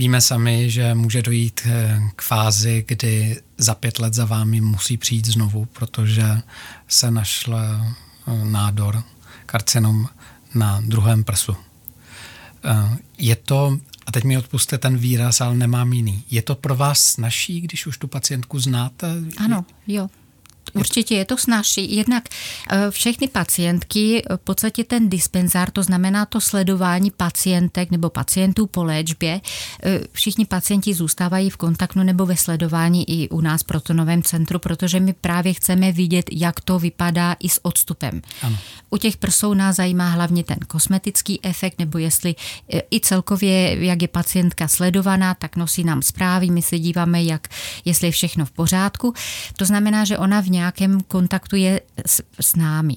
Víme 0.00 0.20
sami, 0.20 0.70
že 0.70 0.94
může 0.94 1.22
dojít 1.22 1.60
eh, 1.64 2.00
k 2.16 2.22
fázi, 2.22 2.84
kdy 2.88 3.40
za 3.58 3.74
pět 3.74 3.98
let 3.98 4.14
za 4.14 4.24
vámi 4.24 4.60
musí 4.60 4.96
přijít 4.96 5.26
znovu, 5.26 5.64
protože 5.64 6.24
se 6.88 7.10
našl 7.10 7.56
eh, 7.56 7.94
nádor, 8.44 9.02
karcinom 9.46 10.08
na 10.54 10.80
druhém 10.86 11.24
prsu. 11.24 11.56
Eh, 12.64 12.96
je 13.18 13.36
to, 13.36 13.78
a 14.06 14.12
teď 14.12 14.24
mi 14.24 14.38
odpuste 14.38 14.78
ten 14.78 14.96
výraz, 14.96 15.40
ale 15.40 15.54
nemám 15.54 15.92
jiný, 15.92 16.24
je 16.30 16.42
to 16.42 16.54
pro 16.54 16.76
vás 16.76 17.00
snažší, 17.00 17.60
když 17.60 17.86
už 17.86 17.98
tu 17.98 18.08
pacientku 18.08 18.58
znáte? 18.58 19.14
Ano, 19.38 19.64
jo. 19.86 20.08
Určitě 20.74 21.14
je 21.14 21.24
to 21.24 21.36
snažší. 21.36 21.96
Jednak 21.96 22.24
eh, 22.70 22.90
všechny 22.90 23.28
pacientky, 23.28 24.22
eh, 24.22 24.36
v 24.36 24.40
podstatě 24.40 24.84
ten 24.84 25.08
dispenzár, 25.08 25.70
to 25.70 25.82
znamená 25.82 26.26
to 26.26 26.40
sledování 26.40 27.10
pacientek 27.10 27.90
nebo 27.90 28.10
pacientů 28.10 28.66
po 28.66 28.84
léčbě, 28.84 29.40
eh, 29.82 30.00
všichni 30.12 30.46
pacienti 30.46 30.94
zůstávají 30.94 31.50
v 31.50 31.56
kontaktu 31.56 32.02
nebo 32.02 32.26
ve 32.26 32.36
sledování 32.36 33.10
i 33.10 33.28
u 33.28 33.40
nás 33.40 33.62
v 33.62 33.64
protonovém 33.64 34.22
centru, 34.22 34.58
protože 34.58 35.00
my 35.00 35.12
právě 35.12 35.54
chceme 35.54 35.92
vidět, 35.92 36.26
jak 36.32 36.60
to 36.60 36.78
vypadá 36.78 37.36
i 37.38 37.48
s 37.48 37.64
odstupem. 37.64 38.22
Ano. 38.42 38.58
U 38.90 38.96
těch 38.96 39.16
prsou 39.16 39.54
nás 39.54 39.76
zajímá 39.76 40.10
hlavně 40.10 40.44
ten 40.44 40.58
kosmetický 40.66 41.40
efekt, 41.42 41.78
nebo 41.78 41.98
jestli 41.98 42.34
i 42.90 43.00
celkově, 43.00 43.84
jak 43.84 44.02
je 44.02 44.08
pacientka 44.08 44.68
sledovaná, 44.68 45.34
tak 45.34 45.56
nosí 45.56 45.84
nám 45.84 46.02
zprávy, 46.02 46.50
my 46.50 46.62
se 46.62 46.78
díváme, 46.78 47.22
jak, 47.22 47.48
jestli 47.84 48.08
je 48.08 48.12
všechno 48.12 48.46
v 48.46 48.50
pořádku. 48.50 49.14
To 49.56 49.64
znamená, 49.64 50.04
že 50.04 50.18
ona 50.18 50.40
v 50.40 50.50
nějakém 50.60 51.00
kontaktu 51.00 51.56
je 51.56 51.80
s, 52.06 52.22
s 52.40 52.56
námi. 52.56 52.94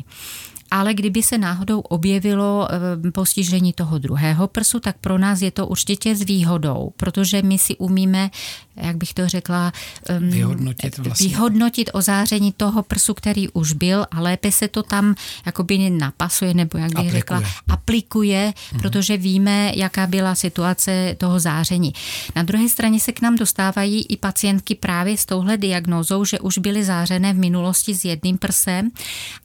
Ale 0.72 0.94
kdyby 0.94 1.24
se 1.24 1.38
náhodou 1.38 1.80
objevilo 1.80 2.68
eh, 2.68 3.12
postižení 3.12 3.74
toho 3.74 3.98
druhého 3.98 4.48
prsu, 4.48 4.80
tak 4.80 4.98
pro 4.98 5.18
nás 5.18 5.42
je 5.42 5.52
to 5.52 5.68
určitě 5.68 6.16
s 6.16 6.22
výhodou, 6.22 6.92
protože 6.98 7.42
my 7.42 7.58
si 7.58 7.78
umíme, 7.78 8.30
jak 8.76 8.98
bych 8.98 9.14
to 9.14 9.28
řekla, 9.30 9.72
vyhodnotit, 10.20 10.98
vlastně. 10.98 11.28
vyhodnotit 11.28 11.90
ozáření 11.94 12.52
toho 12.52 12.84
prsu, 12.84 13.14
který 13.14 13.50
už 13.50 13.74
byl 13.74 14.06
a 14.12 14.22
lépe 14.22 14.52
se 14.52 14.68
to 14.68 14.84
tam 14.84 15.16
jakoby 15.46 15.90
napasuje, 15.90 16.54
nebo 16.54 16.78
jak 16.78 16.90
bych 16.90 16.98
aplikuje. 16.98 17.20
řekla, 17.20 17.44
aplikuje, 17.70 18.54
mhm. 18.72 18.82
protože 18.82 19.18
víme, 19.18 19.72
jaká 19.76 20.08
byla 20.08 20.36
situace 20.36 21.16
toho 21.18 21.40
záření. 21.40 21.94
Na 22.36 22.44
druhé 22.44 22.70
straně 22.70 23.00
se 23.00 23.12
k 23.12 23.22
nám 23.22 23.36
dostávají 23.36 24.06
i 24.06 24.18
pacientky 24.18 24.76
právě 24.76 25.18
s 25.18 25.26
touhle 25.26 25.58
diagnózou, 25.58 26.26
že 26.26 26.40
už 26.40 26.58
byly 26.58 26.84
zářené 26.84 27.34
v 27.34 27.38
minulosti 27.38 27.96
s 27.96 28.06
jedným 28.06 28.38
prsem 28.38 28.92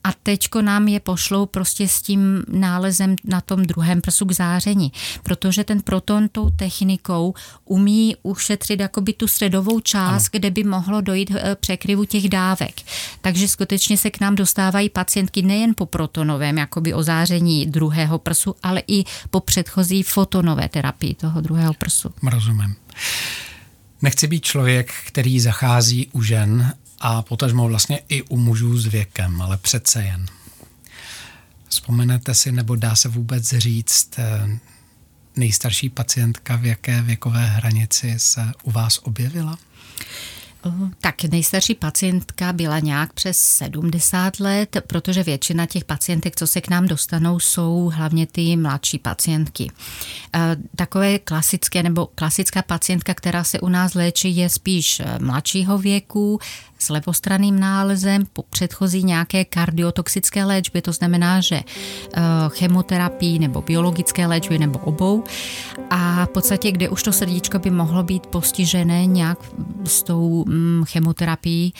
a 0.05 0.13
teďko 0.23 0.63
nám 0.63 0.89
je 0.89 1.01
po 1.01 1.19
pošlou 1.19 1.47
prostě 1.47 1.89
s 1.89 2.03
tím 2.03 2.45
nálezem 2.49 3.17
na 3.25 3.41
tom 3.41 3.63
druhém 3.63 4.01
prsu 4.01 4.27
k 4.27 4.33
záření, 4.33 4.93
protože 5.23 5.65
ten 5.65 5.83
proton 5.83 6.29
tou 6.29 6.51
technikou 6.51 7.35
umí 7.65 8.17
ušetřit 8.23 8.81
jakoby 8.81 9.13
tu 9.19 9.29
středovou 9.29 9.81
část, 9.81 10.25
ano. 10.25 10.29
kde 10.33 10.51
by 10.51 10.65
mohlo 10.65 11.01
dojít 11.01 11.31
eh, 11.35 11.55
překryvu 11.55 12.05
těch 12.05 12.29
dávek. 12.29 12.75
Takže 13.21 13.49
skutečně 13.49 13.97
se 13.97 14.11
k 14.11 14.21
nám 14.21 14.35
dostávají 14.35 14.89
pacientky 14.89 15.43
nejen 15.43 15.75
po 15.75 15.87
protonovém 15.87 16.59
jakoby 16.59 16.95
ozáření 16.95 17.67
druhého 17.67 18.19
prsu, 18.19 18.55
ale 18.63 18.83
i 18.87 19.05
po 19.31 19.41
předchozí 19.41 20.03
fotonové 20.03 20.69
terapii 20.69 21.15
toho 21.15 21.41
druhého 21.41 21.75
prsu. 21.75 22.11
Rozumím. 22.23 22.77
Nechci 24.03 24.27
být 24.27 24.45
člověk, 24.45 24.93
který 25.07 25.41
zachází 25.41 26.09
u 26.13 26.23
žen 26.23 26.75
a 27.01 27.23
potažmo 27.23 27.69
vlastně 27.69 28.01
i 28.09 28.23
u 28.23 28.37
mužů 28.37 28.79
s 28.79 28.87
věkem, 28.87 29.43
ale 29.43 29.57
přece 29.57 30.03
jen. 30.03 30.27
Vzpomenete 31.69 32.35
si, 32.35 32.53
nebo 32.53 32.77
dá 32.77 32.97
se 32.97 33.09
vůbec 33.09 33.49
říct, 33.49 34.19
eh, 34.19 34.59
nejstarší 35.39 35.89
pacientka 35.89 36.57
v 36.57 36.67
jaké 36.67 37.03
věkové 37.03 37.47
hranici 37.47 38.15
se 38.19 38.53
u 38.63 38.71
vás 38.71 38.99
objevila? 39.03 39.59
Tak 41.01 41.25
nejstarší 41.25 41.75
pacientka 41.75 42.53
byla 42.53 42.79
nějak 42.79 43.13
přes 43.13 43.39
70 43.39 44.41
let, 44.41 44.77
protože 44.87 45.23
většina 45.23 45.67
těch 45.67 45.85
pacientek, 45.85 46.37
co 46.37 46.47
se 46.47 46.61
k 46.61 46.71
nám 46.71 46.87
dostanou, 46.87 47.41
jsou 47.41 47.93
hlavně 47.95 48.27
ty 48.27 48.57
mladší 48.57 48.99
pacientky. 48.99 49.71
E, 50.35 50.57
takové 50.77 51.19
klasické 51.19 51.83
nebo 51.83 52.07
klasická 52.15 52.63
pacientka, 52.63 53.15
která 53.15 53.45
se 53.45 53.61
u 53.61 53.69
nás 53.69 53.95
léčí, 53.95 54.37
je 54.37 54.49
spíš 54.49 55.01
e, 55.01 55.19
mladšího 55.19 55.79
věku, 55.79 56.41
s 56.79 56.89
levostranným 56.89 57.61
nálezem 57.61 58.27
po 58.33 58.43
předchozí 58.43 59.05
nějaké 59.05 59.45
kardiotoxické 59.45 60.45
léčby, 60.45 60.83
to 60.83 60.93
znamená, 60.93 61.41
že 61.41 61.57
eh, 61.57 62.21
chemoterapii 62.49 63.39
nebo 63.39 63.63
biologické 63.63 64.27
léčby 64.27 64.59
nebo 64.59 64.79
obou. 64.79 65.25
A 65.91 66.27
v 66.27 66.29
podstatě, 66.29 66.73
kde 66.73 66.89
už 66.89 67.03
to 67.03 67.13
srdíčko 67.13 67.59
by 67.59 67.71
mohlo 67.71 68.03
být 68.03 68.27
postižené 68.27 69.07
nějak 69.07 69.39
s 69.85 70.03
tou 70.03 70.45
mm, 70.45 70.85
chemoterapií, 70.85 71.75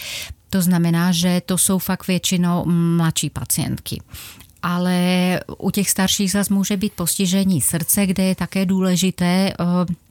to 0.51 0.63
znamená, 0.63 1.13
že 1.13 1.43
to 1.47 1.59
jsou 1.59 1.79
fakt 1.79 2.07
většinou 2.07 2.65
mladší 2.67 3.31
pacientky. 3.31 4.01
Ale 4.63 5.41
u 5.59 5.71
těch 5.71 5.91
starších 5.91 6.33
zase 6.33 6.55
může 6.55 6.77
být 6.77 6.93
postižení 6.93 7.61
srdce, 7.61 8.07
kde 8.07 8.25
je 8.25 8.35
také 8.35 8.67
důležité 8.67 9.53
eh, 9.53 10.08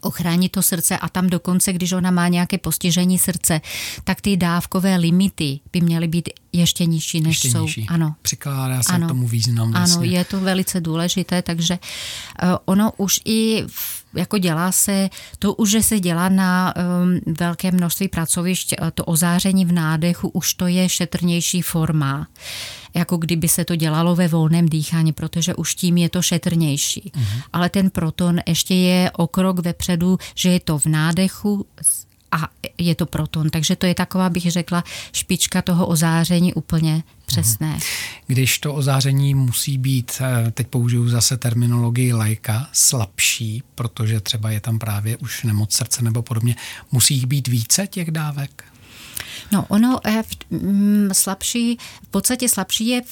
ochránit 0.00 0.48
to 0.48 0.62
srdce 0.62 0.98
a 0.98 1.08
tam 1.08 1.26
dokonce, 1.26 1.72
když 1.72 1.92
ona 1.92 2.10
má 2.10 2.28
nějaké 2.28 2.58
postižení 2.58 3.18
srdce, 3.18 3.60
tak 4.04 4.20
ty 4.20 4.36
dávkové 4.36 4.96
limity 4.96 5.60
by 5.72 5.80
měly 5.80 6.08
být 6.08 6.28
ještě 6.52 6.86
nižší, 6.86 7.20
než 7.20 7.28
ještě 7.28 7.50
jsou. 7.50 7.62
Nižší. 7.62 7.86
Ano. 7.88 8.14
Přikládá 8.22 8.82
se 8.82 8.92
ano. 8.92 9.06
k 9.06 9.08
tomu 9.08 9.28
význam. 9.28 9.72
Vlastně. 9.72 9.96
Ano, 9.96 10.12
je 10.12 10.24
to 10.24 10.40
velice 10.40 10.80
důležité, 10.80 11.42
takže 11.42 11.78
uh, 12.42 12.48
ono 12.64 12.92
už 12.96 13.20
i 13.24 13.64
v, 13.66 14.04
jako 14.14 14.38
dělá 14.38 14.72
se, 14.72 15.10
to 15.38 15.54
už, 15.54 15.70
že 15.70 15.82
se 15.82 16.00
dělá 16.00 16.28
na 16.28 16.74
um, 16.76 17.34
velké 17.34 17.70
množství 17.70 18.08
pracovišť, 18.08 18.74
uh, 18.80 18.90
to 18.90 19.04
ozáření 19.04 19.64
v 19.64 19.72
nádechu, 19.72 20.28
už 20.28 20.54
to 20.54 20.66
je 20.66 20.88
šetrnější 20.88 21.62
forma 21.62 22.26
jako 22.94 23.16
kdyby 23.16 23.48
se 23.48 23.64
to 23.64 23.76
dělalo 23.76 24.16
ve 24.16 24.28
volném 24.28 24.68
dýchání, 24.68 25.12
protože 25.12 25.54
už 25.54 25.74
tím 25.74 25.96
je 25.96 26.08
to 26.08 26.22
šetrnější. 26.22 27.12
Uh-huh. 27.14 27.42
Ale 27.52 27.68
ten 27.68 27.90
proton 27.90 28.40
ještě 28.46 28.74
je 28.74 29.10
o 29.10 29.26
krok 29.26 29.58
vepředu, 29.58 30.18
že 30.34 30.48
je 30.48 30.60
to 30.60 30.78
v 30.78 30.86
nádechu 30.86 31.66
a 32.32 32.48
je 32.78 32.94
to 32.94 33.06
proton. 33.06 33.50
Takže 33.50 33.76
to 33.76 33.86
je 33.86 33.94
taková, 33.94 34.30
bych 34.30 34.50
řekla, 34.50 34.84
špička 35.12 35.62
toho 35.62 35.86
ozáření 35.86 36.54
úplně 36.54 37.02
přesné. 37.26 37.70
Mhm. 37.70 37.80
Když 38.26 38.58
to 38.58 38.74
ozáření 38.74 39.34
musí 39.34 39.78
být, 39.78 40.12
eh, 40.20 40.50
teď 40.50 40.66
použiju 40.66 41.08
zase 41.08 41.36
terminologii 41.36 42.12
lajka, 42.12 42.68
slabší, 42.72 43.62
protože 43.74 44.20
třeba 44.20 44.50
je 44.50 44.60
tam 44.60 44.78
právě 44.78 45.16
už 45.16 45.42
nemoc 45.42 45.72
srdce 45.72 46.02
nebo 46.02 46.22
podobně, 46.22 46.56
musí 46.92 47.14
jich 47.14 47.26
být 47.26 47.48
více 47.48 47.86
těch 47.86 48.10
dávek? 48.10 48.64
No 49.52 49.66
ono 49.68 50.00
je 50.06 50.22
mm, 50.50 51.08
slabší, 51.12 51.78
v 52.02 52.08
podstatě 52.08 52.48
slabší 52.48 52.86
je 52.86 53.02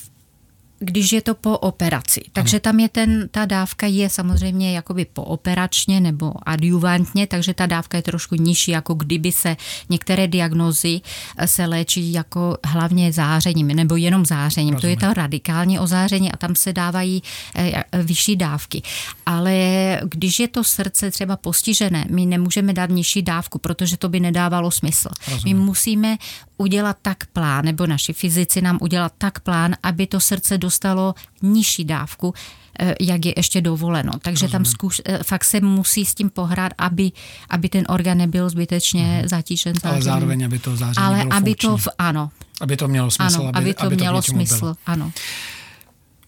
když 0.78 1.12
je 1.12 1.22
to 1.22 1.34
po 1.34 1.58
operaci. 1.58 2.20
Takže 2.32 2.60
tam 2.60 2.80
je 2.80 2.88
ten, 2.88 3.28
ta 3.30 3.44
dávka 3.44 3.86
je 3.86 4.10
samozřejmě 4.10 4.72
jakoby 4.72 5.04
pooperačně 5.04 6.00
nebo 6.00 6.32
adjuvantně, 6.42 7.26
takže 7.26 7.54
ta 7.54 7.66
dávka 7.66 7.96
je 7.96 8.02
trošku 8.02 8.34
nižší, 8.34 8.70
jako 8.70 8.94
kdyby 8.94 9.32
se 9.32 9.56
některé 9.88 10.28
diagnózy 10.28 11.00
eh, 11.38 11.48
se 11.48 11.66
léčí 11.66 12.12
jako 12.12 12.56
hlavně 12.64 13.12
zářením 13.12 13.66
nebo 13.66 13.96
jenom 13.96 14.26
zářením. 14.26 14.74
Rozumím. 14.74 14.96
To 14.98 15.06
je 15.06 15.08
to 15.08 15.14
radikální 15.14 15.78
ozáření 15.78 16.32
a 16.32 16.36
tam 16.36 16.54
se 16.54 16.72
dávají 16.72 17.22
eh, 17.54 17.84
vyšší 18.02 18.36
dávky. 18.36 18.82
Ale 19.26 19.56
když 20.04 20.40
je 20.40 20.48
to 20.48 20.64
srdce 20.64 21.10
třeba 21.10 21.36
postižené, 21.36 22.04
my 22.10 22.26
nemůžeme 22.26 22.72
dát 22.72 22.90
nižší 22.90 23.22
dávku, 23.22 23.58
protože 23.58 23.96
to 23.96 24.08
by 24.08 24.20
nedávalo 24.20 24.70
smysl. 24.70 25.08
Rozumím. 25.28 25.58
My 25.58 25.64
musíme 25.64 26.16
udělat 26.56 26.96
tak 27.02 27.26
plán, 27.26 27.64
nebo 27.64 27.86
naši 27.86 28.12
fyzici 28.12 28.60
nám 28.60 28.78
udělat 28.80 29.12
tak 29.18 29.40
plán, 29.40 29.74
aby 29.82 30.06
to 30.06 30.20
srdce 30.20 30.58
dostalo 30.58 31.14
nižší 31.42 31.84
dávku, 31.84 32.34
eh, 32.80 32.94
jak 33.00 33.24
je 33.24 33.32
ještě 33.36 33.60
dovoleno. 33.60 34.12
Takže 34.22 34.46
Rozumím. 34.46 34.52
tam 34.52 34.64
zkuš, 34.64 35.02
eh, 35.04 35.18
fakt 35.22 35.44
se 35.44 35.60
musí 35.60 36.04
s 36.04 36.14
tím 36.14 36.30
pohrát, 36.30 36.72
aby, 36.78 37.12
aby 37.50 37.68
ten 37.68 37.84
orgán 37.88 38.18
nebyl 38.18 38.50
zbytečně 38.50 39.04
hmm. 39.04 39.28
zatížen. 39.28 39.74
Ale 39.84 40.02
zároveň, 40.02 40.44
aby 40.44 40.58
to 40.58 40.76
záření 40.76 41.06
Ale 41.06 41.18
bylo 41.18 41.32
aby 41.32 41.50
funkční. 41.50 41.68
to, 41.84 41.90
ano. 41.98 42.30
Aby 42.60 42.76
to 42.76 42.88
mělo 42.88 43.10
smysl. 43.10 43.40
Ano, 43.40 43.48
aby, 43.48 43.58
aby 43.58 43.74
to 43.74 43.82
aby 43.86 43.96
mělo 43.96 44.22
to 44.22 44.32
smysl, 44.32 44.60
bylo. 44.60 44.74
ano. 44.86 45.12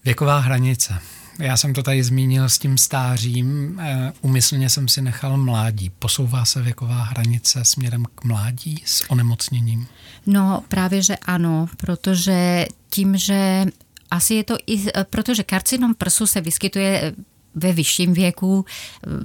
Věková 0.05 0.39
hranice. 0.39 1.01
Já 1.39 1.57
jsem 1.57 1.73
to 1.73 1.83
tady 1.83 2.03
zmínil 2.03 2.49
s 2.49 2.57
tím 2.57 2.77
stářím. 2.77 3.81
Umyslně 4.21 4.65
eh, 4.65 4.69
jsem 4.69 4.87
si 4.87 5.01
nechal 5.01 5.37
mládí. 5.37 5.91
Posouvá 5.99 6.45
se 6.45 6.61
věková 6.61 7.03
hranice 7.03 7.65
směrem 7.65 8.05
k 8.15 8.23
mládí 8.23 8.81
s 8.85 9.11
onemocněním? 9.11 9.87
No 10.25 10.63
právě, 10.67 11.01
že 11.01 11.17
ano, 11.17 11.67
protože 11.77 12.65
tím, 12.89 13.17
že 13.17 13.65
asi 14.11 14.33
je 14.33 14.43
to 14.43 14.57
i, 14.67 14.85
protože 15.09 15.43
karcinom 15.43 15.95
prsu 15.95 16.27
se 16.27 16.41
vyskytuje 16.41 17.13
ve 17.55 17.73
vyšším 17.73 18.13
věku 18.13 18.65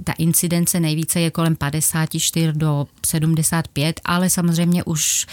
ta 0.04 0.12
incidence 0.12 0.80
nejvíce 0.80 1.20
je 1.20 1.30
kolem 1.30 1.56
54 1.56 2.52
do 2.52 2.86
75, 3.06 4.00
ale 4.04 4.30
samozřejmě 4.30 4.84
už 4.84 5.26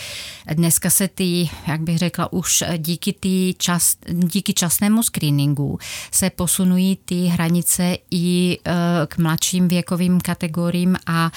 dneska 0.53 0.89
se 0.89 1.07
ty, 1.07 1.49
jak 1.67 1.81
bych 1.81 1.97
řekla, 1.97 2.33
už 2.33 2.63
díky, 2.77 3.13
ty 3.13 3.55
čas, 3.57 3.95
díky 4.09 4.53
časnému 4.53 5.03
screeningu 5.03 5.79
se 6.11 6.29
posunují 6.29 6.97
ty 7.05 7.25
hranice 7.25 7.97
i 8.11 8.57
e, 8.65 8.71
k 9.07 9.17
mladším 9.17 9.67
věkovým 9.67 10.21
kategoriím 10.21 10.95
a 11.05 11.31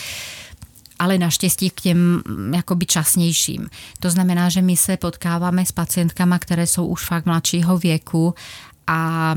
ale 0.98 1.18
naštěstí 1.18 1.70
k 1.70 1.80
těm 1.80 2.22
jakoby 2.54 2.86
časnějším. 2.86 3.70
To 4.00 4.10
znamená, 4.10 4.48
že 4.48 4.62
my 4.62 4.76
se 4.76 4.96
potkáváme 4.96 5.66
s 5.66 5.72
pacientkama, 5.72 6.38
které 6.38 6.66
jsou 6.66 6.86
už 6.86 7.04
fakt 7.04 7.26
mladšího 7.26 7.78
věku 7.78 8.34
a 8.86 9.34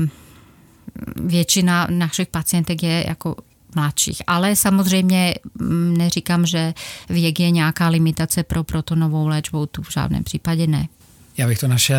většina 1.16 1.86
našich 1.90 2.28
pacientek 2.28 2.82
je 2.82 3.04
jako 3.08 3.36
mladších. 3.74 4.22
Ale 4.26 4.56
samozřejmě 4.56 5.34
mm, 5.60 5.96
neříkám, 5.96 6.46
že 6.46 6.74
věk 7.08 7.40
je 7.40 7.50
nějaká 7.50 7.88
limitace 7.88 8.42
pro 8.42 8.64
protonovou 8.64 9.26
léčbu, 9.26 9.66
tu 9.66 9.82
v 9.82 9.92
žádném 9.92 10.24
případě 10.24 10.66
ne. 10.66 10.88
Já 11.36 11.46
bych 11.46 11.58
to 11.58 11.68
naše 11.68 11.96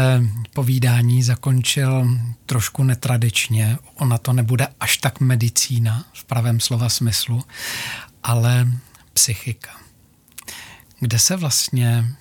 povídání 0.53 1.23
zakončil 1.23 2.07
trošku 2.45 2.83
netradičně. 2.83 3.77
Ona 3.95 4.17
to 4.17 4.33
nebude 4.33 4.67
až 4.79 4.97
tak 4.97 5.19
medicína 5.19 6.05
v 6.13 6.23
pravém 6.23 6.59
slova 6.59 6.89
smyslu, 6.89 7.43
ale 8.23 8.67
psychika. 9.13 9.69
Kde 10.99 11.19
se 11.19 11.35
vlastně 11.35 12.15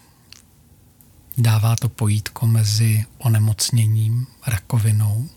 dává 1.39 1.77
to 1.77 1.89
pojítko 1.89 2.47
mezi 2.47 3.05
onemocněním, 3.19 4.27
rakovinou 4.47 5.29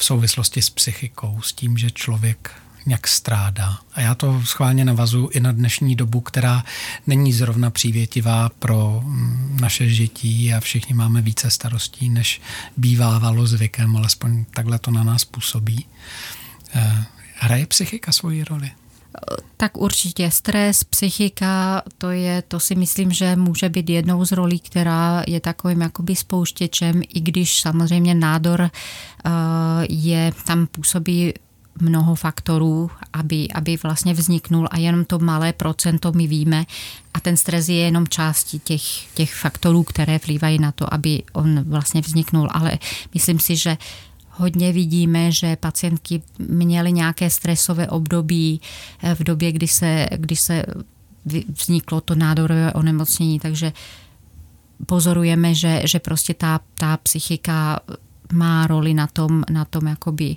v 0.00 0.04
souvislosti 0.04 0.62
s 0.62 0.70
psychikou, 0.70 1.40
s 1.42 1.52
tím, 1.52 1.78
že 1.78 1.90
člověk 1.90 2.50
nějak 2.86 3.06
strádá. 3.08 3.78
A 3.94 4.00
já 4.00 4.14
to 4.14 4.42
schválně 4.44 4.84
navazu 4.84 5.28
i 5.32 5.40
na 5.40 5.52
dnešní 5.52 5.96
dobu, 5.96 6.20
která 6.20 6.64
není 7.06 7.32
zrovna 7.32 7.70
přívětivá 7.70 8.48
pro 8.48 9.00
mm, 9.04 9.58
naše 9.60 9.88
žití 9.88 10.54
a 10.54 10.60
všichni 10.60 10.94
máme 10.94 11.22
více 11.22 11.50
starostí, 11.50 12.08
než 12.08 12.40
bývávalo 12.76 13.46
zvykem, 13.46 13.96
alespoň 13.96 14.44
takhle 14.44 14.78
to 14.78 14.90
na 14.90 15.04
nás 15.04 15.24
působí. 15.24 15.86
Eh, 16.74 17.04
hraje 17.34 17.66
psychika 17.66 18.12
svoji 18.12 18.44
roli? 18.44 18.70
Tak 19.56 19.76
určitě 19.76 20.30
stres, 20.30 20.84
psychika, 20.84 21.82
to 21.98 22.10
je, 22.10 22.42
to 22.42 22.60
si 22.60 22.74
myslím, 22.74 23.12
že 23.12 23.36
může 23.36 23.68
být 23.68 23.90
jednou 23.90 24.24
z 24.24 24.32
rolí, 24.32 24.58
která 24.58 25.24
je 25.26 25.40
takovým 25.40 25.80
jakoby 25.80 26.16
spouštěčem, 26.16 27.02
i 27.08 27.20
když 27.20 27.60
samozřejmě 27.60 28.14
nádor 28.14 28.60
eh, 28.62 29.30
je, 29.88 30.32
tam 30.46 30.66
působí 30.66 31.34
mnoho 31.80 32.14
faktorů, 32.14 32.90
aby, 33.12 33.48
aby 33.54 33.78
vlastně 33.82 34.14
vzniknul 34.14 34.68
a 34.70 34.78
jenom 34.78 35.04
to 35.04 35.18
malé 35.18 35.52
procento 35.52 36.12
my 36.12 36.26
víme 36.26 36.64
a 37.14 37.20
ten 37.20 37.36
stres 37.36 37.68
je 37.68 37.76
jenom 37.76 38.08
částí 38.08 38.58
těch, 38.58 38.82
těch 39.14 39.34
faktorů, 39.34 39.82
které 39.82 40.20
vlívají 40.26 40.58
na 40.58 40.72
to, 40.72 40.94
aby 40.94 41.22
on 41.32 41.62
vlastně 41.62 42.00
vzniknul, 42.00 42.48
ale 42.52 42.78
myslím 43.14 43.38
si, 43.38 43.56
že 43.56 43.76
hodně 44.40 44.72
vidíme, 44.72 45.32
že 45.32 45.56
pacientky 45.56 46.22
měly 46.38 46.92
nějaké 46.92 47.30
stresové 47.30 47.88
období 47.88 48.60
eh, 49.02 49.14
v 49.14 49.24
době, 49.24 49.52
kdy 49.52 49.68
se, 49.68 50.06
kdy 50.16 50.36
se 50.36 50.64
vzniklo 51.48 52.00
to 52.00 52.14
nádorové 52.14 52.72
onemocnění, 52.72 53.40
takže 53.40 53.72
pozorujeme, 54.86 55.54
že, 55.54 55.82
že 55.84 55.98
prostě 55.98 56.34
ta, 56.34 56.60
ta 56.74 56.96
psychika 56.96 57.80
má 58.32 58.66
roli 58.66 58.94
na 58.94 59.06
tom, 59.06 59.44
na 59.50 59.64
tom 59.64 59.86
jakoby 59.86 60.36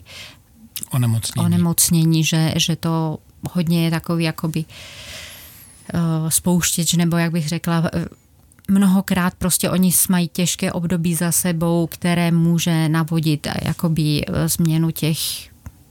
onemocnění, 0.92 1.46
onemocnění 1.46 2.24
že, 2.24 2.54
že 2.58 2.76
to 2.76 3.18
hodně 3.52 3.86
je 3.86 3.92
takový 3.92 4.24
jakoby 4.24 4.66
uh, 4.66 6.30
spouštěč, 6.30 6.94
nebo 6.94 7.18
jak 7.18 7.32
bych 7.32 7.48
řekla, 7.48 7.90
mnohokrát 8.68 9.36
prostě 9.36 9.70
oni 9.70 9.92
mají 10.10 10.28
těžké 10.28 10.72
období 10.72 11.16
za 11.16 11.32
sebou, 11.32 11.88
které 11.88 12.32
může 12.32 12.90
navodit 12.90 13.48
jakoby 13.62 14.26
e, 14.28 14.50
změnu 14.50 14.92
těch 14.92 15.18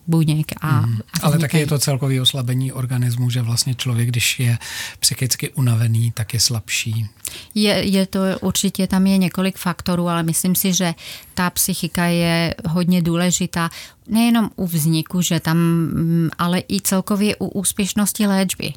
buněk. 0.07 0.53
A, 0.61 0.87
mm. 0.87 0.99
a 1.13 1.27
Ale 1.27 1.39
také 1.39 1.59
je 1.59 1.67
to 1.67 1.79
celkový 1.79 2.21
oslabení 2.21 2.73
organismu, 2.73 3.31
že 3.31 3.43
vlastně 3.43 3.75
člověk, 3.75 4.09
když 4.09 4.41
je 4.41 4.59
psychicky 4.99 5.51
unavený, 5.51 6.13
tak 6.13 6.35
je 6.35 6.41
slabší. 6.41 7.07
Je, 7.55 7.73
je 7.73 8.07
to 8.07 8.21
určitě, 8.41 8.87
tam 8.87 9.07
je 9.07 9.19
několik 9.19 9.59
faktorů, 9.59 10.09
ale 10.09 10.23
myslím 10.23 10.55
si, 10.55 10.73
že 10.73 10.95
ta 11.35 11.51
psychika 11.51 12.05
je 12.05 12.55
hodně 12.69 13.03
důležitá 13.03 13.71
nejenom 14.09 14.51
u 14.57 14.67
vzniku, 14.67 15.23
že 15.23 15.41
tam, 15.41 15.57
mm, 15.57 16.31
ale 16.39 16.63
i 16.69 16.81
celkově 16.81 17.37
u 17.37 17.47
úspěšnosti 17.49 18.27
léčby. 18.27 18.73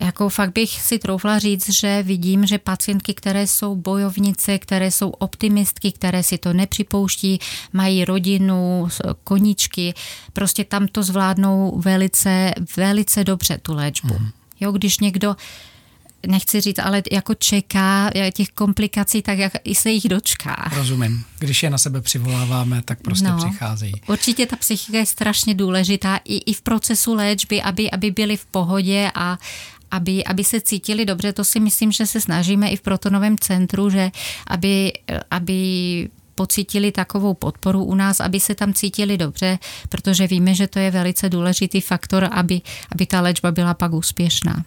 Jako 0.00 0.28
fakt 0.28 0.52
bych 0.52 0.70
si 0.70 0.98
troufla 0.98 1.38
říct, 1.38 1.70
že 1.70 2.02
vidím, 2.02 2.46
že 2.46 2.58
pacientky, 2.58 3.14
které 3.14 3.46
jsou 3.46 3.76
bojovnice, 3.76 4.58
které 4.58 4.90
jsou 4.90 5.10
optimistky, 5.10 5.92
které 5.92 6.22
si 6.22 6.38
to 6.38 6.52
nepřipouští, 6.52 7.38
mají 7.72 8.04
rodinu, 8.04 8.88
koničky, 9.24 9.94
prostě 10.32 10.64
tam 10.64 10.88
to 10.88 11.02
zvládnou 11.02 11.80
velice, 11.84 12.52
velice 12.76 13.24
dobře 13.24 13.58
tu 13.58 13.74
léčbu. 13.74 14.14
Mm. 14.18 14.30
Jo, 14.60 14.72
když 14.72 14.98
někdo 14.98 15.36
nechci 16.26 16.60
říct, 16.60 16.78
ale 16.78 17.02
jako 17.12 17.34
čeká 17.34 18.10
těch 18.34 18.48
komplikací, 18.48 19.22
tak 19.22 19.38
jak 19.38 19.52
i 19.64 19.74
se 19.74 19.90
jich 19.90 20.08
dočká. 20.08 20.70
Rozumím. 20.76 21.24
Když 21.38 21.62
je 21.62 21.70
na 21.70 21.78
sebe 21.78 22.00
přivoláváme, 22.00 22.82
tak 22.82 23.00
prostě 23.02 23.28
no, 23.28 23.36
přicházejí. 23.36 23.92
Určitě 24.06 24.46
ta 24.46 24.56
psychika 24.56 24.98
je 24.98 25.06
strašně 25.06 25.54
důležitá 25.54 26.20
i, 26.24 26.36
i 26.36 26.52
v 26.52 26.62
procesu 26.62 27.14
léčby, 27.14 27.62
aby, 27.62 27.90
aby 27.90 28.10
byli 28.10 28.36
v 28.36 28.46
pohodě 28.46 29.10
a, 29.14 29.38
aby, 29.90 30.24
aby 30.24 30.44
se 30.44 30.60
cítili 30.60 31.04
dobře. 31.04 31.32
To 31.32 31.44
si 31.44 31.60
myslím, 31.60 31.92
že 31.92 32.06
se 32.06 32.20
snažíme 32.20 32.68
i 32.68 32.76
v 32.76 32.80
protonovém 32.80 33.38
centru, 33.38 33.90
že 33.90 34.10
aby, 34.46 34.92
aby 35.30 36.08
pocítili 36.36 36.92
takovou 36.92 37.34
podporu 37.34 37.84
u 37.84 37.94
nás, 37.94 38.20
aby 38.20 38.40
se 38.40 38.54
tam 38.54 38.74
cítili 38.74 39.18
dobře, 39.18 39.58
protože 39.88 40.26
víme, 40.26 40.54
že 40.54 40.66
to 40.66 40.78
je 40.78 40.90
velice 40.90 41.28
důležitý 41.28 41.80
faktor, 41.80 42.28
aby, 42.32 42.60
aby 42.92 43.06
ta 43.06 43.20
léčba 43.20 43.52
byla 43.52 43.74
pak 43.74 43.92
úspěšná. 43.92 44.64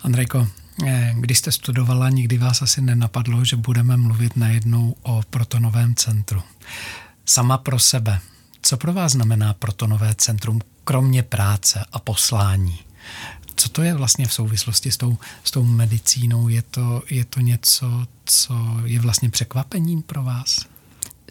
Andrejko, 0.00 0.48
eh, 0.86 1.14
když 1.20 1.38
jste 1.38 1.52
studovala, 1.52 2.10
nikdy 2.10 2.38
vás 2.38 2.62
asi 2.62 2.80
nenapadlo, 2.80 3.44
že 3.44 3.56
budeme 3.56 3.96
mluvit 3.96 4.36
najednou 4.36 4.96
o 5.02 5.22
protonovém 5.30 5.94
centru. 5.94 6.42
Sama 7.26 7.58
pro 7.58 7.78
sebe, 7.78 8.20
co 8.62 8.76
pro 8.76 8.92
vás 8.92 9.12
znamená 9.12 9.54
protonové 9.54 10.14
centrum, 10.14 10.60
kromě 10.84 11.22
práce 11.22 11.84
a 11.92 11.98
poslání? 11.98 12.78
Co 13.56 13.68
to 13.68 13.82
je 13.82 13.94
vlastně 13.94 14.26
v 14.26 14.32
souvislosti 14.32 14.90
s 14.90 14.96
tou, 14.96 15.18
s 15.44 15.50
tou 15.50 15.64
medicínou? 15.64 16.48
Je 16.48 16.62
to, 16.62 17.02
je 17.10 17.24
to 17.24 17.40
něco, 17.40 18.06
co 18.24 18.54
je 18.84 19.00
vlastně 19.00 19.30
překvapením 19.30 20.02
pro 20.02 20.22
vás? 20.22 20.66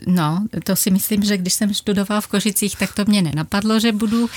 No, 0.07 0.47
to 0.63 0.75
si 0.75 0.91
myslím, 0.91 1.23
že 1.23 1.37
když 1.37 1.53
jsem 1.53 1.73
studoval 1.73 2.21
v 2.21 2.27
Košicích, 2.27 2.75
tak 2.75 2.93
to 2.93 3.05
mě 3.07 3.21
nenapadlo, 3.21 3.79
že 3.79 3.91
budu 3.91 4.29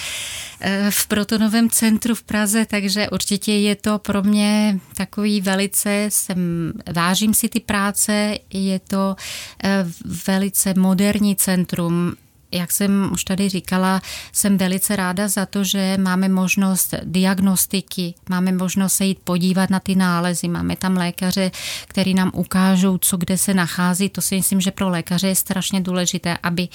eh, 0.60 0.90
v 0.90 1.06
protonovém 1.06 1.70
centru 1.70 2.14
v 2.14 2.22
Praze, 2.22 2.66
takže 2.66 3.10
určitě 3.10 3.52
je 3.52 3.76
to 3.76 3.98
pro 3.98 4.22
mě 4.22 4.80
takový 4.96 5.40
velice, 5.40 6.06
jsem, 6.08 6.72
vážím 6.94 7.34
si 7.34 7.48
ty 7.48 7.60
práce, 7.60 8.38
je 8.52 8.78
to 8.78 9.16
eh, 9.64 9.86
velice 10.26 10.74
moderní 10.74 11.36
centrum, 11.36 12.16
jak 12.52 12.72
jsem 12.72 13.10
už 13.12 13.24
tady 13.24 13.48
říkala, 13.48 14.02
jsem 14.32 14.58
velice 14.58 14.96
ráda 14.96 15.28
za 15.28 15.46
to, 15.46 15.64
že 15.64 15.96
máme 16.00 16.28
možnost 16.28 16.94
diagnostiky, 17.04 18.14
máme 18.28 18.52
možnost 18.52 18.92
se 18.92 19.04
jít 19.04 19.18
podívat 19.24 19.70
na 19.70 19.80
ty 19.80 19.94
nálezy, 19.94 20.48
máme 20.48 20.76
tam 20.76 20.96
lékaře, 20.96 21.50
který 21.88 22.14
nám 22.14 22.30
ukážou, 22.34 22.98
co 22.98 23.16
kde 23.16 23.38
se 23.38 23.54
nachází. 23.54 24.08
To 24.08 24.20
si 24.20 24.36
myslím, 24.36 24.60
že 24.60 24.70
pro 24.70 24.88
lékaře 24.88 25.28
je 25.28 25.34
strašně 25.34 25.80
důležité, 25.80 26.38
aby, 26.42 26.68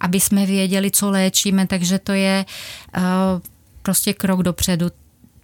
aby 0.00 0.20
jsme 0.20 0.46
věděli, 0.46 0.90
co 0.90 1.10
léčíme, 1.10 1.66
takže 1.66 1.98
to 1.98 2.12
je 2.12 2.44
uh, 2.96 3.02
prostě 3.82 4.12
krok 4.12 4.42
dopředu 4.42 4.90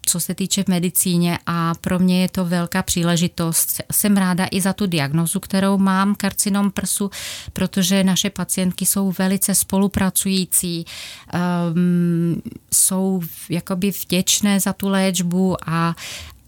co 0.06 0.20
se 0.20 0.34
týče 0.34 0.62
v 0.64 0.68
medicíně 0.68 1.38
a 1.46 1.74
pro 1.80 1.98
mě 1.98 2.22
je 2.22 2.28
to 2.28 2.44
velká 2.44 2.82
příležitost. 2.82 3.80
Jsem 3.92 4.16
ráda 4.16 4.46
i 4.50 4.60
za 4.60 4.72
tu 4.72 4.86
diagnozu, 4.86 5.40
kterou 5.40 5.78
mám, 5.78 6.14
karcinom 6.14 6.70
prsu, 6.70 7.10
protože 7.52 8.04
naše 8.04 8.30
pacientky 8.30 8.86
jsou 8.86 9.12
velice 9.18 9.54
spolupracující, 9.54 10.84
um, 11.74 12.42
jsou 12.74 13.22
jakoby 13.48 13.90
vděčné 13.90 14.60
za 14.60 14.72
tu 14.72 14.88
léčbu 14.88 15.56
a, 15.66 15.94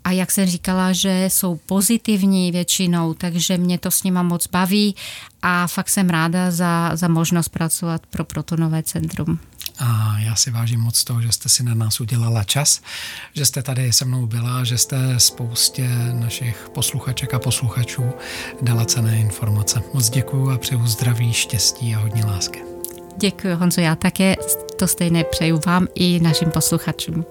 a 0.06 0.10
jak 0.10 0.30
jsem 0.30 0.46
říkala, 0.46 0.92
že 0.92 1.24
jsou 1.28 1.56
pozitivní 1.56 2.52
většinou, 2.52 3.14
takže 3.14 3.58
mě 3.58 3.78
to 3.78 3.90
s 3.90 4.02
nima 4.02 4.22
moc 4.22 4.46
baví 4.46 4.96
a 5.42 5.66
fakt 5.66 5.88
jsem 5.88 6.08
ráda 6.08 6.50
za, 6.50 6.90
za 6.94 7.08
možnost 7.08 7.48
pracovat 7.48 8.06
pro 8.06 8.24
Protonové 8.24 8.82
centrum. 8.82 9.38
A 9.78 10.18
já 10.18 10.34
si 10.34 10.50
vážím 10.50 10.80
moc 10.80 11.04
toho, 11.04 11.22
že 11.22 11.32
jste 11.32 11.48
si 11.48 11.62
na 11.62 11.74
nás 11.74 12.00
udělala 12.00 12.44
čas, 12.44 12.80
že 13.34 13.46
jste 13.46 13.62
tady 13.62 13.92
se 13.92 14.04
mnou 14.04 14.26
byla, 14.26 14.64
že 14.64 14.78
jste 14.78 15.20
spoustě 15.20 15.88
našich 16.12 16.68
posluchaček 16.74 17.34
a 17.34 17.38
posluchačů 17.38 18.04
dala 18.62 18.84
cené 18.84 19.18
informace. 19.18 19.82
Moc 19.94 20.10
děkuji 20.10 20.50
a 20.50 20.58
přeju 20.58 20.86
zdraví, 20.86 21.32
štěstí 21.32 21.94
a 21.94 21.98
hodně 21.98 22.24
lásky. 22.24 22.62
Děkuji, 23.16 23.54
Honzo, 23.54 23.80
já 23.80 23.96
také 23.96 24.36
to 24.78 24.88
stejné 24.88 25.24
přeju 25.24 25.60
vám 25.66 25.86
i 25.94 26.20
našim 26.20 26.50
posluchačům. 26.50 27.24